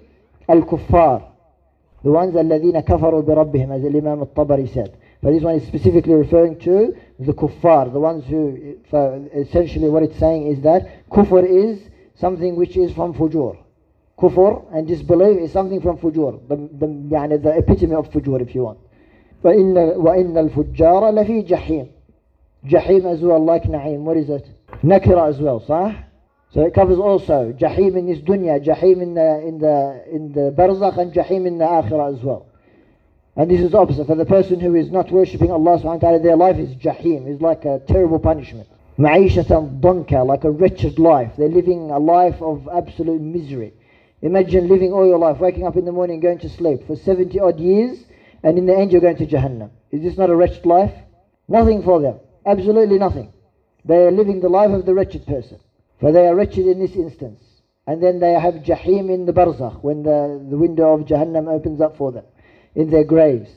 al-kuffar. 0.48 1.24
The 2.04 2.12
ones 2.12 2.36
الذين 2.36 2.80
كفروا 2.82 3.22
بربهم 3.22 3.72
as 3.72 3.84
Imam 3.84 4.20
al-Tabari 4.20 4.72
said. 4.72 4.96
But 5.22 5.32
this 5.32 5.42
one 5.42 5.56
is 5.56 5.66
specifically 5.66 6.14
referring 6.14 6.60
to 6.60 6.96
the 7.20 7.34
kuffar, 7.34 7.92
the 7.92 8.00
ones 8.00 8.26
who, 8.26 8.78
essentially 9.34 9.90
what 9.90 10.04
it's 10.04 10.20
saying 10.20 10.46
is 10.46 10.62
that 10.62 11.10
kufr 11.10 11.44
is 11.44 11.82
something 12.14 12.56
which 12.56 12.78
is 12.78 12.94
from 12.94 13.16
fujur. 13.16 13.58
Kufr 14.20 14.64
and 14.72 14.88
disbelief 14.88 15.40
is 15.40 15.52
something 15.52 15.82
from 15.82 15.98
fujur, 15.98 16.48
the, 16.48 16.56
the, 16.56 16.86
يعني 16.86 17.42
the 17.42 17.58
epitome 17.58 17.96
of 17.96 18.08
fujur 18.12 18.40
if 18.40 18.54
you 18.54 18.66
want. 18.66 18.78
وإن, 19.44 19.96
وإن 19.98 20.38
الفجار 20.38 21.12
لفي 21.12 21.42
جحيم. 21.42 21.88
Jahim 22.67 23.13
as 23.13 23.21
well, 23.21 23.43
like 23.45 23.65
Na'im. 23.65 24.01
What 24.01 24.17
is 24.17 24.29
it? 24.29 24.49
Nakira 24.83 25.29
as 25.29 25.39
well, 25.39 25.61
صح? 25.61 26.05
So 26.53 26.63
it 26.63 26.75
covers 26.75 26.99
also 26.99 27.53
Jahim 27.53 27.97
in 27.97 28.07
this 28.07 28.19
dunya, 28.19 28.65
Jahim 28.65 29.03
in 29.03 29.15
the, 29.15 29.39
in 29.47 29.59
the, 29.59 30.05
in 30.11 30.33
the 30.33 30.53
barzakh 30.57 30.99
and 30.99 31.13
Jahim 31.13 31.47
in 31.47 31.59
the 31.59 31.65
akhirah 31.65 32.17
as 32.17 32.23
well. 32.25 32.47
And 33.37 33.49
this 33.51 33.61
is 33.61 33.73
opposite. 33.73 34.07
For 34.07 34.17
the 34.17 34.25
person 34.25 34.59
who 34.59 34.75
is 34.75 34.91
not 34.91 35.11
worshipping 35.13 35.53
Allah 35.53 35.79
subhanahu 35.79 35.85
wa 35.85 35.99
ta'ala, 35.99 36.19
their 36.19 36.37
life 36.37 36.57
is 36.57 36.75
Jahim, 36.75 37.33
is 37.33 37.41
like 37.41 37.65
a 37.65 37.81
terrible 37.87 38.19
punishment. 38.19 38.69
Ma'ishatan 38.99 39.81
donka, 39.81 40.27
like 40.27 40.45
a 40.45 40.51
wretched 40.51 40.99
life. 40.99 41.33
They're 41.39 41.49
living 41.49 41.91
a 41.91 41.99
life 41.99 42.43
of 42.43 42.69
absolute 42.71 43.23
misery. 43.23 43.73
Imagine 44.21 44.69
living 44.69 44.93
all 44.93 45.07
your 45.07 45.19
life, 45.19 45.39
waking 45.39 45.67
up 45.67 45.77
in 45.77 45.85
the 45.85 45.93
morning, 45.93 46.21
going 46.21 46.41
to 46.41 46.49
sleep 46.49 46.87
for 46.87 46.97
70 46.97 47.39
odd 47.41 47.61
years, 47.61 48.05
and 48.43 48.59
in 48.59 48.67
the 48.67 48.77
end 48.77 48.93
you're 48.93 49.01
going 49.01 49.17
to 49.17 49.27
Jahannam. 49.27 49.71
Is 49.93 50.03
this 50.03 50.19
not 50.19 50.29
a 50.29 50.37
wretched 50.37 50.67
life? 50.67 50.93
Nothing 51.49 51.83
for 51.83 52.01
them 52.01 52.19
Absolutely 52.46 53.00
nothing. 53.00 53.34
They 53.84 54.06
are 54.06 54.12
living 54.12 54.40
the 54.40 54.50
life 54.50 54.72
of 54.72 54.86
the 54.86 54.94
wretched 54.94 55.26
person. 55.26 55.60
For 56.00 56.12
they 56.12 56.28
are 56.28 56.36
wretched 56.36 56.68
in 56.68 56.80
this 56.80 56.96
instance. 56.96 57.42
And 57.88 58.02
then 58.02 58.20
they 58.20 58.34
have 58.34 58.56
Jahim 58.56 59.14
in 59.14 59.26
the 59.26 59.34
Barzakh, 59.34 59.84
when 59.84 60.04
the, 60.04 60.46
the 60.50 60.58
window 60.58 60.94
of 60.94 61.06
Jahannam 61.06 61.48
opens 61.48 61.82
up 61.82 61.98
for 61.98 62.12
them, 62.12 62.26
in 62.74 62.90
their 62.90 63.04
graves. 63.04 63.50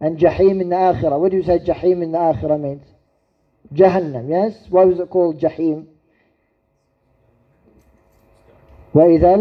And 0.00 0.18
Jahim 0.18 0.60
in 0.60 0.70
the 0.70 0.76
Akhirah. 0.76 1.18
What 1.18 1.30
do 1.30 1.36
you 1.36 1.42
say 1.42 1.58
Jahim 1.58 2.02
in 2.02 2.12
the 2.12 2.18
Akhirah 2.18 2.60
means? 2.60 2.84
Jahannam, 3.72 4.28
yes? 4.28 4.54
Why 4.70 4.84
was 4.84 4.98
it 4.98 5.10
called 5.10 5.40
Jahim? 5.40 5.88
وإذا 8.94 9.34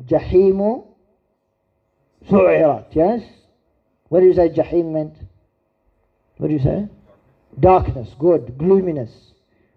الجحيم 0.00 0.82
سعرت 2.30 2.96
yes 2.96 3.22
what 4.08 4.20
do 4.20 4.26
you 4.26 4.34
say 4.34 4.48
jahim 4.48 4.92
meant 4.92 5.14
what 6.38 6.48
do 6.48 6.54
you 6.54 6.60
say 6.60 6.88
darkness 7.60 8.14
good 8.18 8.56
gloominess 8.58 9.32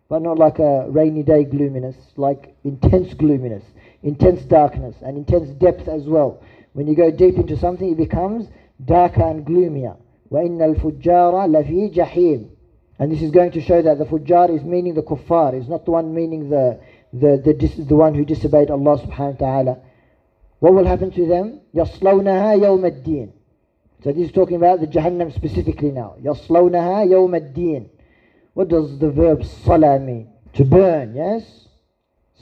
but 0.10 0.22
not 0.22 0.38
like 0.38 0.60
a 0.60 0.86
rainy 0.90 1.24
day 1.24 1.44
gloominess 1.44 1.96
like 2.18 2.56
intense 2.64 3.14
gloominess 3.14 3.64
intense 4.04 4.42
darkness 4.44 4.96
and 5.02 5.18
intense 5.18 5.50
depth 5.52 5.88
as 5.88 6.04
well 6.04 6.42
when 6.74 6.88
you 6.88 6.96
go 6.96 7.12
deep 7.12 7.36
into 7.36 7.58
something 7.58 7.92
it 7.92 7.98
becomes 7.98 8.48
darker 8.86 9.24
and 9.24 9.46
gloomier 9.46 9.96
وإن 10.32 10.62
الفجار 10.62 11.48
لفي 11.48 11.90
جحيم 11.90 12.50
and 13.00 13.12
this 13.12 13.22
is 13.22 13.32
going 13.32 13.52
to 13.52 13.60
show 13.62 13.82
that 13.82 13.98
the 13.98 14.06
fujjar 14.06 14.50
is 14.56 14.64
meaning 14.64 14.94
the 14.94 15.02
kuffar 15.02 15.54
is 15.54 15.68
not 15.68 15.86
the 15.86 15.92
one 15.92 16.14
meaning 16.14 16.50
the 16.50 16.80
the, 17.14 17.42
the, 17.44 17.84
the 17.84 17.96
one 17.96 18.14
who 18.14 18.24
disobeyed 18.24 18.72
Allah 18.72 18.98
subhanahu 18.98 19.40
wa 19.40 19.48
ta'ala 19.48 19.78
what 20.62 20.76
will 20.76 20.86
happen 20.86 21.10
to 21.12 21.26
them? 21.26 21.60
يَصْلَوْنَهَا 21.74 22.56
يَوْمَ 22.62 22.86
الدِّينِ 22.86 23.30
So 24.04 24.12
this 24.12 24.28
is 24.28 24.32
talking 24.32 24.56
about 24.56 24.80
the 24.80 24.88
Jahannam 24.88 25.34
specifically 25.34 25.92
now. 25.92 26.16
يَصْلَوْنَهَا 26.24 27.08
يَوْمَ 27.08 27.54
الدِّينِ 27.54 27.88
What 28.54 28.70
does 28.70 28.98
the 28.98 29.12
verb 29.12 29.42
صَلَى 29.42 30.04
mean? 30.04 30.28
To 30.54 30.66
burn, 30.66 31.16
yes? 31.16 31.68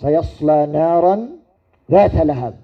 سَيَصْلَى 0.01 0.69
نَارًا 0.69 1.37
ذَاتَ 1.89 2.13
لَهَبٍ 2.13 2.55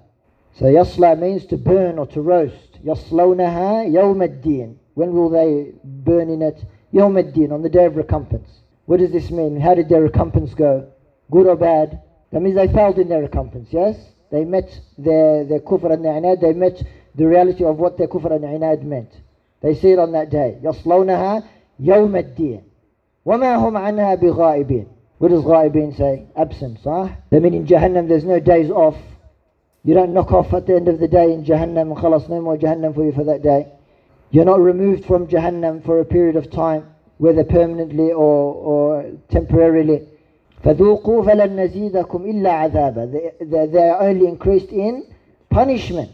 So 0.54 0.64
يَصْلَى 0.64 1.18
means 1.20 1.44
to 1.46 1.58
burn 1.58 1.98
or 1.98 2.06
to 2.06 2.22
roast. 2.22 2.82
يَصْلَوْنَهَا 2.84 3.92
يَوْمَ 3.92 4.42
الدِّينِ 4.42 4.76
When 4.94 5.12
will 5.12 5.28
they 5.28 5.72
burn 5.84 6.30
in 6.30 6.40
it? 6.40 6.64
يَوْمَ 6.94 7.22
الدِّينِ 7.22 7.52
On 7.52 7.60
the 7.60 7.68
day 7.68 7.84
of 7.84 7.96
recompense. 7.96 8.48
What 8.86 9.00
does 9.00 9.12
this 9.12 9.30
mean? 9.30 9.60
How 9.60 9.74
did 9.74 9.90
their 9.90 10.02
recompense 10.02 10.54
go? 10.54 10.88
Good 11.30 11.46
or 11.46 11.56
bad? 11.56 12.00
That 12.32 12.40
means 12.40 12.56
they 12.56 12.68
failed 12.68 12.98
in 12.98 13.08
their 13.08 13.22
recompense, 13.22 13.68
yes? 13.72 13.96
They 14.30 14.44
met 14.44 14.80
their, 14.96 15.44
their 15.44 15.60
kufr 15.60 15.92
and 15.92 16.04
their 16.04 16.14
inad, 16.14 16.40
they 16.40 16.52
met 16.52 16.82
the 17.14 17.26
reality 17.26 17.64
of 17.64 17.78
what 17.78 17.96
their 17.96 18.08
kufr 18.08 18.32
and 18.32 18.44
inad 18.44 18.82
meant. 18.82 19.10
They 19.62 19.74
see 19.74 19.90
it 19.90 19.98
on 19.98 20.12
that 20.12 20.30
day. 20.30 20.58
يَصْلَوْنَهَا 20.62 21.44
يَوْمَ 21.80 22.36
الدِّينِ 22.36 22.62
وَمَا 23.26 23.56
هُمْ 23.56 23.76
عَنْهَا 23.76 24.20
بِغَائِبِينَ 24.22 24.86
What 25.18 25.28
does 25.28 25.42
غائبين 25.42 25.96
say? 25.96 26.26
Absent, 26.36 26.78
صح? 26.84 27.16
They 27.30 27.40
mean 27.40 27.54
in 27.54 27.66
Jahannam 27.66 28.08
there's 28.08 28.24
no 28.24 28.38
days 28.38 28.70
off. 28.70 28.96
You 29.82 29.94
don't 29.94 30.12
knock 30.12 30.32
off 30.32 30.52
at 30.52 30.66
the 30.66 30.74
end 30.74 30.88
of 30.88 30.98
the 30.98 31.08
day 31.08 31.32
in 31.32 31.44
Jahannam 31.44 31.92
and 31.92 31.96
khalas, 31.96 32.28
no 32.28 32.40
more 32.40 32.56
Jahannam 32.56 32.94
for 32.94 33.04
you 33.04 33.12
for 33.12 33.24
that 33.24 33.42
day. 33.42 33.72
You're 34.30 34.44
not 34.44 34.60
removed 34.60 35.04
from 35.06 35.26
Jahannam 35.28 35.84
for 35.84 36.00
a 36.00 36.04
period 36.04 36.36
of 36.36 36.50
time, 36.50 36.86
whether 37.18 37.44
permanently 37.44 38.12
or, 38.12 38.54
or 38.54 39.12
temporarily. 39.30 40.06
فذوقوا 40.64 41.22
فلن 41.22 41.56
نزيدكم 41.56 42.24
إلا 42.24 42.50
عذابا 42.50 43.12
they, 43.40 43.66
they 43.66 43.88
are 43.88 44.00
only 44.02 44.26
increased 44.26 44.70
in 44.70 45.04
punishment 45.50 46.10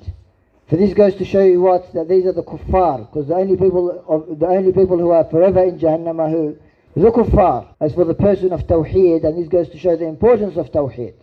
So 0.69 0.75
this 0.75 0.93
goes 0.93 1.15
to 1.15 1.25
show 1.25 1.43
you 1.43 1.61
what 1.61 1.93
that 1.93 2.09
these 2.09 2.25
are 2.25 2.33
the 2.33 2.43
kuffar, 2.43 3.07
because 3.07 3.27
the 3.27 3.35
only 3.35 3.55
people 3.55 4.03
of, 4.07 4.39
the 4.39 4.47
only 4.47 4.73
people 4.73 4.97
who 4.97 5.11
are 5.11 5.23
forever 5.23 5.63
in 5.63 5.79
Jahannam 5.79 6.19
are 6.19 6.29
who 6.29 6.57
the 6.95 7.09
kuffar. 7.09 7.67
As 7.79 7.93
for 7.93 8.03
the 8.03 8.13
person 8.13 8.51
of 8.51 8.67
tawheed, 8.67 9.23
and 9.23 9.37
this 9.37 9.47
goes 9.47 9.69
to 9.69 9.77
show 9.77 9.95
the 9.95 10.07
importance 10.07 10.57
of 10.57 10.71
tawheed. 10.71 11.13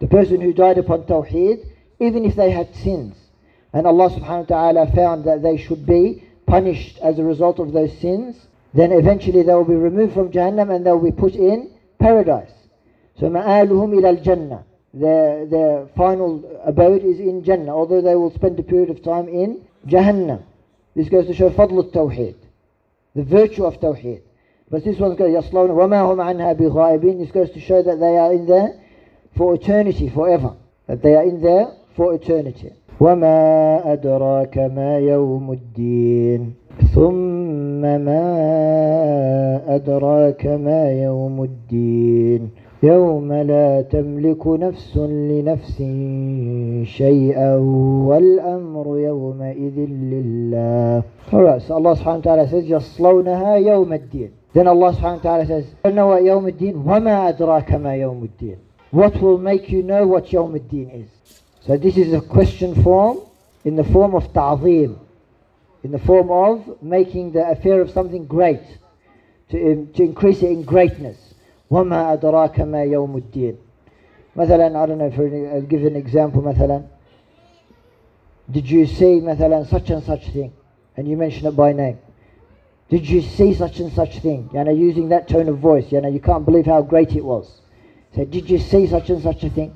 The 0.00 0.06
person 0.06 0.40
who 0.40 0.54
died 0.54 0.78
upon 0.78 1.04
tawheed, 1.04 1.66
even 2.00 2.24
if 2.24 2.34
they 2.34 2.50
had 2.50 2.74
sins, 2.76 3.16
and 3.74 3.86
Allah 3.86 4.08
Subhanahu 4.10 4.48
wa 4.48 4.56
Taala 4.56 4.94
found 4.94 5.24
that 5.24 5.42
they 5.42 5.58
should 5.58 5.84
be 5.84 6.22
punished 6.46 6.98
as 6.98 7.18
a 7.18 7.24
result 7.24 7.58
of 7.58 7.72
those 7.72 7.96
sins, 7.98 8.46
then 8.72 8.90
eventually 8.92 9.42
they 9.42 9.52
will 9.52 9.64
be 9.64 9.74
removed 9.74 10.14
from 10.14 10.30
Jahannam 10.30 10.74
and 10.74 10.86
they 10.86 10.90
will 10.90 11.10
be 11.10 11.12
put 11.12 11.34
in 11.34 11.70
paradise. 11.98 12.52
So 13.18 13.28
ma'aluhum 13.28 13.98
ila 13.98 14.08
al-jannah 14.08 14.64
Their, 14.93 15.45
their 15.45 15.87
final 15.95 16.43
abode 16.65 17.03
is 17.03 17.19
in 17.19 17.43
Jannah, 17.43 17.75
although 17.75 18.01
they 18.01 18.15
will 18.15 18.33
spend 18.33 18.59
a 18.59 18.63
period 18.63 18.89
of 18.89 19.03
time 19.03 19.27
in 19.27 19.61
Jahannam. 19.87 20.43
This 20.95 21.09
goes 21.09 21.27
to 21.27 21.33
show 21.33 21.49
فضل 21.49 21.91
التوحيد, 21.91 22.35
the 23.15 23.23
virtue 23.23 23.65
of 23.65 23.79
Tawheed. 23.79 24.21
But 24.71 24.83
this 24.83 24.97
one 24.99 25.15
goes, 25.15 25.29
يصلون 25.29 25.69
وما 25.69 26.01
هم 26.01 26.21
عنها 26.21 26.53
بغائبين. 26.53 27.19
This 27.19 27.31
goes 27.31 27.51
to 27.51 27.59
show 27.59 27.81
that 27.83 27.99
they 27.99 28.17
are 28.17 28.33
in 28.33 28.45
there 28.47 28.79
for 29.37 29.53
eternity, 29.53 30.09
forever. 30.09 30.55
that 30.89 31.03
they 31.03 31.13
are 31.13 31.23
in 31.23 31.39
there 31.41 31.67
for 31.95 32.13
eternity 32.15 32.73
وما 32.99 33.93
أدراك 33.93 34.57
ما 34.57 34.97
يوم 34.99 35.51
الدين 35.51 36.53
ثم 36.95 37.81
ما 37.81 38.25
أدراك 39.75 40.45
ما 40.45 40.91
يوم 41.03 41.43
الدين 41.43 42.49
يوم 42.84 43.32
لا 43.32 43.82
تملك 43.82 44.46
نفس 44.46 44.96
لنفس 44.96 45.76
شيئا 46.96 47.56
والأمر 48.08 48.98
يومئذ 48.98 49.78
لله 49.88 51.02
Alright, 51.32 51.62
so 51.62 51.74
Allah 51.74 51.96
says 52.46 52.64
يصلونها 52.64 53.54
يوم 53.56 53.92
الدين 53.92 54.30
Then 54.52 54.66
Allah 54.68 54.92
wa 55.00 55.16
ta'ala 55.16 55.46
says 55.46 55.64
know 55.86 56.08
what 56.08 56.22
يوم 56.22 56.46
الدين 56.48 56.76
وما 56.76 57.28
أدراك 57.28 57.72
ما 57.72 57.94
يوم 57.94 58.24
الدين 58.24 58.56
What 58.90 59.20
will 59.22 59.38
make 59.38 59.70
you 59.70 59.82
know 59.82 60.06
what 60.06 60.32
يوم 60.32 60.54
الدين 60.54 60.90
is 60.90 61.08
So 61.66 61.78
this 61.78 61.96
is 61.96 62.12
a 62.12 62.20
question 62.20 62.82
form 62.82 63.18
in 63.64 63.76
the 63.76 63.84
form 63.84 64.14
of 64.14 64.30
ta'zeem 64.34 64.98
in 65.84 65.90
the 65.90 65.98
form 65.98 66.30
of 66.30 66.82
making 66.82 67.32
the 67.32 67.48
affair 67.48 67.80
of 67.80 67.90
something 67.90 68.26
great 68.26 68.62
to, 69.50 69.86
to 69.94 70.02
increase 70.02 70.42
it 70.42 70.50
in 70.50 70.62
greatness 70.62 71.33
وما 71.71 72.13
أدراك 72.13 72.59
ما 72.61 72.83
يوم 72.83 73.17
الدين 73.17 73.55
مثلا 74.35 74.83
I 74.83 74.85
don't 74.85 74.97
know 74.97 75.11
for 75.11 75.27
I'll 75.27 75.61
give 75.61 75.85
an 75.85 75.95
example 75.95 76.41
مثلا 76.41 76.81
did 78.51 78.69
you 78.69 78.85
see 78.85 79.21
مثلا 79.21 79.65
such 79.65 79.89
and 79.89 80.03
such 80.03 80.29
thing 80.31 80.51
and 80.97 81.07
you 81.07 81.17
mention 81.17 81.47
it 81.47 81.55
by 81.55 81.71
name 81.73 81.97
did 82.89 83.07
you 83.07 83.21
see 83.21 83.53
such 83.53 83.79
and 83.79 83.91
such 83.93 84.19
thing 84.19 84.49
you 84.53 84.63
know 84.63 84.71
using 84.71 85.09
that 85.09 85.27
tone 85.27 85.47
of 85.47 85.57
voice 85.59 85.91
you 85.91 86.01
know 86.01 86.09
you 86.09 86.19
can't 86.19 86.45
believe 86.45 86.65
how 86.65 86.81
great 86.81 87.15
it 87.15 87.23
was 87.23 87.61
so 88.15 88.25
did 88.25 88.49
you 88.49 88.57
see 88.57 88.87
such 88.87 89.09
and 89.09 89.21
such 89.21 89.43
a 89.43 89.49
thing 89.49 89.71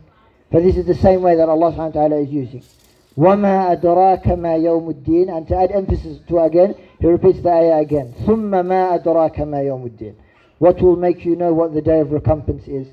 but 0.51 0.63
this 0.63 0.75
is 0.77 0.85
the 0.85 0.95
same 0.95 1.21
way 1.21 1.35
that 1.35 1.49
Allah 1.49 1.71
subhanahu 1.71 1.95
wa 1.95 2.01
ta'ala 2.01 2.17
is 2.21 2.29
using 2.29 2.63
وما 3.17 3.71
أدراك 3.71 4.27
ما 4.27 4.55
يوم 4.55 4.89
الدين 4.89 5.29
and 5.29 5.47
to 5.47 5.55
add 5.55 5.71
emphasis 5.71 6.17
to 6.27 6.39
again 6.39 6.73
he 6.99 7.07
repeats 7.07 7.41
the 7.41 7.49
ayah 7.49 7.77
again 7.81 8.13
ثم 8.25 8.49
ما 8.65 8.95
أدراك 8.95 9.39
ما 9.41 9.61
يوم 9.61 9.85
الدين 9.85 10.15
what 10.59 10.81
will 10.81 10.95
make 10.95 11.25
you 11.25 11.35
know 11.35 11.53
what 11.53 11.73
the 11.73 11.81
day 11.81 11.99
of 11.99 12.11
recompense 12.11 12.67
is? 12.67 12.87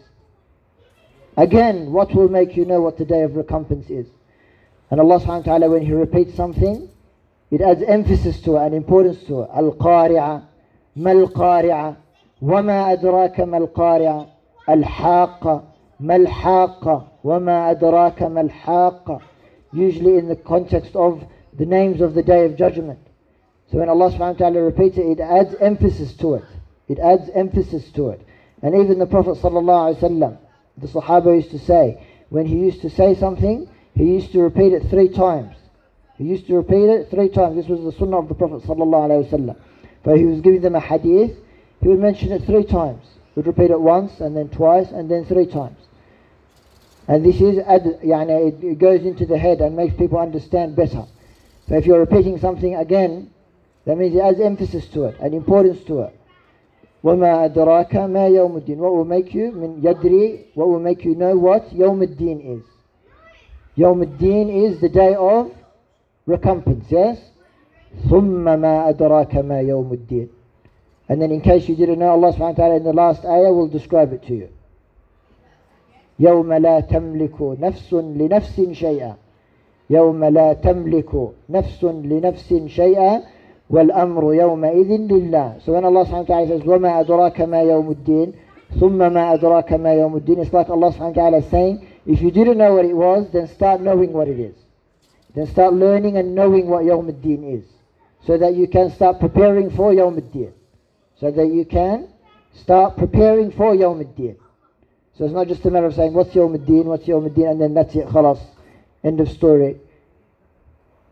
Again, 1.37 1.93
what 1.93 2.15
will 2.15 2.29
make 2.29 2.57
you 2.57 2.65
know 2.65 2.81
what 2.81 2.99
the 2.99 3.05
day 3.05 3.23
of 3.23 3.37
recompense 3.37 3.89
is? 3.91 4.07
And 4.91 5.01
Allah 5.01 5.21
subhanahu 5.21 5.47
wa 5.47 5.59
ta'ala, 5.59 5.71
when 5.71 5.83
He 5.87 5.93
repeats 5.93 6.35
something, 6.35 6.89
it 7.51 7.61
adds 7.61 7.83
emphasis 7.83 8.41
to 8.43 8.57
it 8.57 8.67
and 8.67 8.75
importance 8.75 9.23
to 9.25 9.43
it. 9.43 9.51
Al-Qari'ah, 9.55 10.45
Mal-Qari'ah, 10.97 11.97
وما 12.43 12.93
أدراك 12.93 13.41
ما 13.41 13.59
القارعة 13.59 14.27
الحاقة 14.69 15.63
ما 16.01 16.17
الحاقة 16.17 17.07
وما 17.25 17.71
أدراك 17.71 18.23
ما 18.23 18.41
الحاقة 18.41 19.21
usually 19.73 20.17
in 20.17 20.27
the 20.27 20.37
context 20.37 20.97
of 20.97 21.23
the 21.59 21.67
names 21.67 22.01
of 22.01 22.15
the 22.15 22.23
day 22.23 22.47
of 22.47 22.57
judgment 22.57 22.99
so 23.71 23.79
when 23.79 23.89
Allah 23.89 24.11
subhanahu 24.11 24.41
wa 24.41 24.49
ta'ala 24.49 24.63
repeats 24.63 24.97
it 24.97 25.07
it 25.07 25.21
adds 25.21 25.55
emphasis 25.61 26.15
to 26.15 26.35
it 26.35 26.45
it 26.89 26.99
adds 26.99 27.31
emphasis 27.35 27.91
to 27.93 28.11
it. 28.11 28.27
And 28.63 28.75
even 28.75 28.99
the 28.99 29.07
Prophet 29.07 29.37
ﷺ, 29.37 30.39
the 30.79 30.87
Sahaba 30.87 31.37
used 31.37 31.51
to 31.51 31.59
say, 31.59 32.07
when 32.29 32.47
he 32.47 32.57
used 32.57 32.83
to 32.83 32.91
say 32.91 33.15
something, 33.15 33.69
he 33.95 34.05
used 34.05 34.33
to 34.33 34.41
repeat 34.41 34.73
it 34.73 34.89
three 34.91 35.09
times. 35.09 35.57
He 36.17 36.25
used 36.25 36.47
to 36.49 36.57
repeat 36.57 36.89
it 36.89 37.11
three 37.11 37.29
times. 37.29 37.57
This 37.57 37.67
was 37.67 37.81
the 37.83 37.99
sunnah 37.99 38.19
of 38.19 38.29
the 38.29 38.35
Prophet 38.35 38.63
ﷺ. 38.63 39.57
But 40.03 40.19
he 40.19 40.25
was 40.25 40.41
giving 40.41 40.61
them 40.61 40.75
a 40.75 40.81
hadith, 40.81 41.37
he 41.81 41.89
would 41.89 41.99
mention 41.99 42.33
it 42.33 42.45
three 42.45 42.65
times. 42.65 43.05
He 43.35 43.41
would 43.41 43.47
repeat 43.47 43.71
it 43.71 43.81
once, 43.81 44.21
and 44.21 44.37
then 44.37 44.49
twice, 44.49 44.91
and 44.91 45.11
then 45.11 45.25
three 45.25 45.47
times. 45.47 45.79
And 47.09 47.25
this 47.25 47.41
is, 47.41 47.57
يعني, 47.65 48.63
it 48.63 48.79
goes 48.79 49.03
into 49.03 49.27
the 49.27 49.39
head 49.39 49.61
and 49.61 49.77
makes 49.77 49.95
people 49.97 50.19
understand 50.19 50.77
better. 50.77 51.07
So 51.69 51.77
if 51.77 51.87
you're 51.87 52.01
repeating 52.01 52.39
something 52.39 52.77
again, 52.77 53.31
that 53.85 53.97
means 53.97 54.15
it 54.15 54.21
adds 54.21 54.41
emphasis 54.41 54.87
to 54.89 55.05
it 55.05 55.19
and 55.21 55.35
importance 55.35 55.83
to 55.85 56.03
it. 56.03 56.21
وما 57.06 57.46
أدراك 57.46 57.96
ما 57.96 58.28
يوم 58.28 58.58
الدين 58.58 58.80
what 58.80 58.94
will 58.94 59.06
make 59.06 59.34
you 59.34 59.52
من 59.52 59.80
يدري 59.84 60.40
what 60.56 60.68
will 60.68 60.80
make 60.80 61.06
you 61.06 61.16
know 61.16 61.36
what 61.38 61.74
يوم 61.74 62.04
الدين 62.04 62.60
is 62.60 62.66
يوم 63.78 64.02
الدين 64.02 64.72
is 64.72 64.80
the 64.82 64.90
day 64.90 65.16
of 65.16 65.48
recompense 66.28 66.92
yes 66.92 67.18
ثم 68.10 68.44
ما 68.60 68.90
أدراك 68.90 69.36
ما 69.36 69.60
يوم 69.62 69.94
الدين 69.94 70.30
and 71.10 71.22
then 71.22 71.32
in 71.32 71.42
case 71.42 71.70
you 71.70 71.76
didn't 71.76 72.00
know 72.00 72.10
Allah 72.10 72.34
wa 72.38 72.52
ta'ala 72.54 72.76
in 72.78 72.84
the 72.84 72.94
last 72.94 73.24
ayah 73.26 73.54
will 73.54 73.68
describe 73.68 74.12
it 74.12 74.24
to 74.24 74.34
you 74.34 74.50
يوم 76.20 76.54
لا 76.54 76.80
تملك 76.80 77.42
نفس 77.42 77.94
لنفس 77.94 78.62
شيئا 78.72 79.16
يوم 79.90 80.24
لا 80.24 80.54
تملك 80.54 81.30
نفس 81.50 81.84
لنفس 81.84 82.54
شيئا 82.54 83.22
والأمر 83.71 84.35
يومئذ 84.35 84.91
لله 85.13 85.61
so 85.65 85.73
when 85.73 85.85
Allah 85.85 86.05
subhanahu 86.05 86.29
wa 86.29 86.35
ta'ala 86.35 86.47
says 86.49 86.63
وما 86.67 87.01
أدراك 87.01 87.41
ما 87.41 87.63
يوم 87.63 87.91
الدين 87.91 88.33
ثم 88.81 88.99
ما 89.13 89.35
أدراك 89.35 89.73
ما 89.73 89.95
يوم 89.95 90.17
الدين 90.17 90.39
it's 90.43 90.53
like 90.53 90.69
Allah 90.69 90.93
subhanahu 90.93 91.17
wa 91.17 91.23
ta'ala 91.23 91.39
is 91.39 91.47
saying 91.47 91.87
if 92.07 92.21
you 92.21 92.31
didn't 92.31 92.59
know 92.59 92.75
what 92.75 92.85
it 92.85 92.95
was 92.95 93.31
then 93.33 93.47
start 93.47 93.81
knowing 93.81 94.13
what 94.13 94.29
it 94.29 94.41
is 94.41 94.55
then 95.35 95.47
start 95.47 95.73
learning 95.75 96.17
and 96.17 96.35
knowing 96.35 96.67
what 96.67 96.85
يوم 96.85 97.09
الدين 97.09 97.59
is 97.59 97.65
so 98.27 98.37
that 98.37 98.55
you 98.55 98.67
can 98.67 98.91
start 98.91 99.21
preparing 99.21 99.71
for 99.71 99.93
يوم 99.93 100.19
الدين 100.19 100.53
so 101.15 101.31
that 101.31 101.47
you 101.47 101.65
can 101.65 102.09
start 102.55 102.97
preparing 102.97 103.51
for 103.51 103.75
يوم 103.75 104.01
الدين 104.01 104.37
so 105.17 105.25
it's 105.25 105.35
not 105.35 105.47
just 105.47 105.65
a 105.65 105.71
matter 105.71 105.87
of 105.87 105.95
saying 105.95 106.13
what's 106.13 106.35
يوم 106.35 106.55
الدين 106.55 106.85
what's 106.85 107.07
يوم 107.07 107.27
الدين 107.27 107.51
and 107.51 107.61
then 107.61 107.75
that's 107.75 107.95
it 107.95 108.09
خلاص 108.09 108.39
end 109.05 109.21
of 109.21 109.29
story 109.29 109.77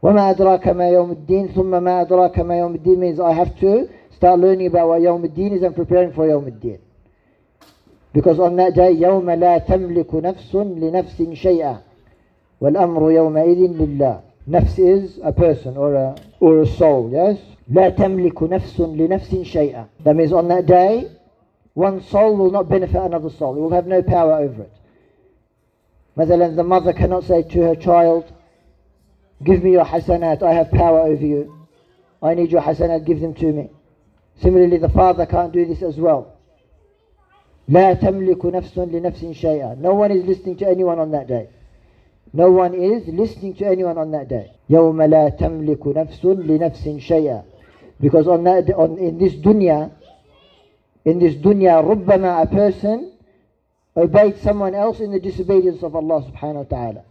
وما 0.03 0.31
أدراك 0.31 0.68
ما 0.68 0.88
يوم 0.88 1.11
الدين 1.11 1.48
ثم 1.48 1.83
ما 1.83 2.01
أدراك 2.01 2.38
ما 2.40 2.59
يوم 2.59 2.74
الدين 2.74 2.98
means 3.01 3.20
I 3.20 3.33
have 3.33 3.59
to 3.61 3.88
start 4.11 4.38
learning 4.40 4.66
about 4.66 4.88
what 4.88 5.01
يوم 5.03 5.24
الدين 5.24 5.53
is 5.59 5.62
and 5.62 5.74
preparing 5.74 6.12
for 6.12 6.27
يوم 6.27 6.46
الدين 6.46 6.79
because 8.12 8.38
on 8.38 8.57
that 8.57 8.74
day 8.74 8.90
يوم 8.90 9.31
لا 9.31 9.59
تملك 9.59 10.14
نفس 10.14 10.55
لنفس 10.55 11.22
شيئا 11.22 11.79
والأمر 12.61 13.11
يومئذ 13.11 13.59
لله 13.59 14.20
نفس 14.48 14.79
is 14.79 15.18
a 15.22 15.33
person 15.33 15.77
or 15.77 15.94
a, 15.94 16.14
or 16.40 16.61
a 16.62 16.66
soul 16.66 17.11
yes 17.12 17.38
لا 17.70 17.88
تملك 17.88 18.42
نفس 18.42 18.81
لنفس 18.81 19.35
شيئا 19.35 19.85
that 20.05 20.14
means 20.16 20.33
on 20.33 20.48
that 20.48 20.66
day 20.66 21.09
one 21.74 22.01
soul 22.03 22.37
will 22.37 22.51
not 22.51 22.68
benefit 22.68 23.03
another 23.03 23.31
soul 23.31 23.57
it 23.57 23.61
will 23.61 23.70
have 23.70 23.87
no 23.87 24.03
power 24.03 24.35
over 24.35 24.62
it 24.62 24.72
مثلا 26.16 26.57
the 26.57 26.64
mother 26.64 26.92
cannot 26.92 27.24
say 27.24 27.42
to 27.42 27.61
her 27.62 27.74
child 27.74 28.24
Give 29.42 29.62
me 29.62 29.72
your 29.72 29.85
hasanat, 29.85 30.42
I 30.42 30.53
have 30.53 30.70
power 30.70 31.01
over 31.01 31.24
you. 31.24 31.66
I 32.22 32.35
need 32.35 32.51
your 32.51 32.62
hasanat, 32.62 33.07
give 33.07 33.20
them 33.20 33.35
to 33.35 33.53
me. 33.53 33.70
Similarly, 34.40 34.79
the 34.79 34.88
father 34.88 35.27
can't 35.27 35.53
do 35.53 35.64
this 35.64 35.83
as 35.83 35.96
well. 35.96 36.35
لا 37.68 37.94
تملك 37.94 38.46
نفس 38.46 38.79
لنفس 38.79 39.24
شيئا. 39.24 39.79
No 39.81 39.94
one 39.94 40.11
is 40.11 40.24
listening 40.24 40.57
to 40.57 40.66
anyone 40.66 40.98
on 40.98 41.11
that 41.11 41.27
day. 41.27 41.48
No 42.33 42.51
one 42.51 42.74
is 42.74 43.07
listening 43.09 43.55
to 43.55 43.66
anyone 43.66 43.98
on 43.98 44.11
that 44.12 44.29
day. 44.29 44.51
يوم 44.70 45.03
لا 45.03 45.29
تملك 45.29 45.87
نفس 45.87 46.24
لنفس 46.24 46.88
شيئا. 46.88 47.42
Because 48.01 48.27
on 48.29 48.44
that, 48.44 48.70
on, 48.74 48.96
in 48.98 49.18
this 49.18 49.35
dunya, 49.35 49.90
in 51.05 51.18
this 51.18 51.35
dunya, 51.35 51.83
ربما 51.83 52.42
a 52.42 52.46
person 52.46 53.12
obeyed 53.96 54.38
someone 54.38 54.74
else 54.74 55.01
in 55.01 55.11
the 55.11 55.20
disobedience 55.20 55.83
of 55.83 55.94
Allah 55.94 56.22
subhanahu 56.31 56.70
wa 56.70 56.77
ta'ala. 56.77 57.05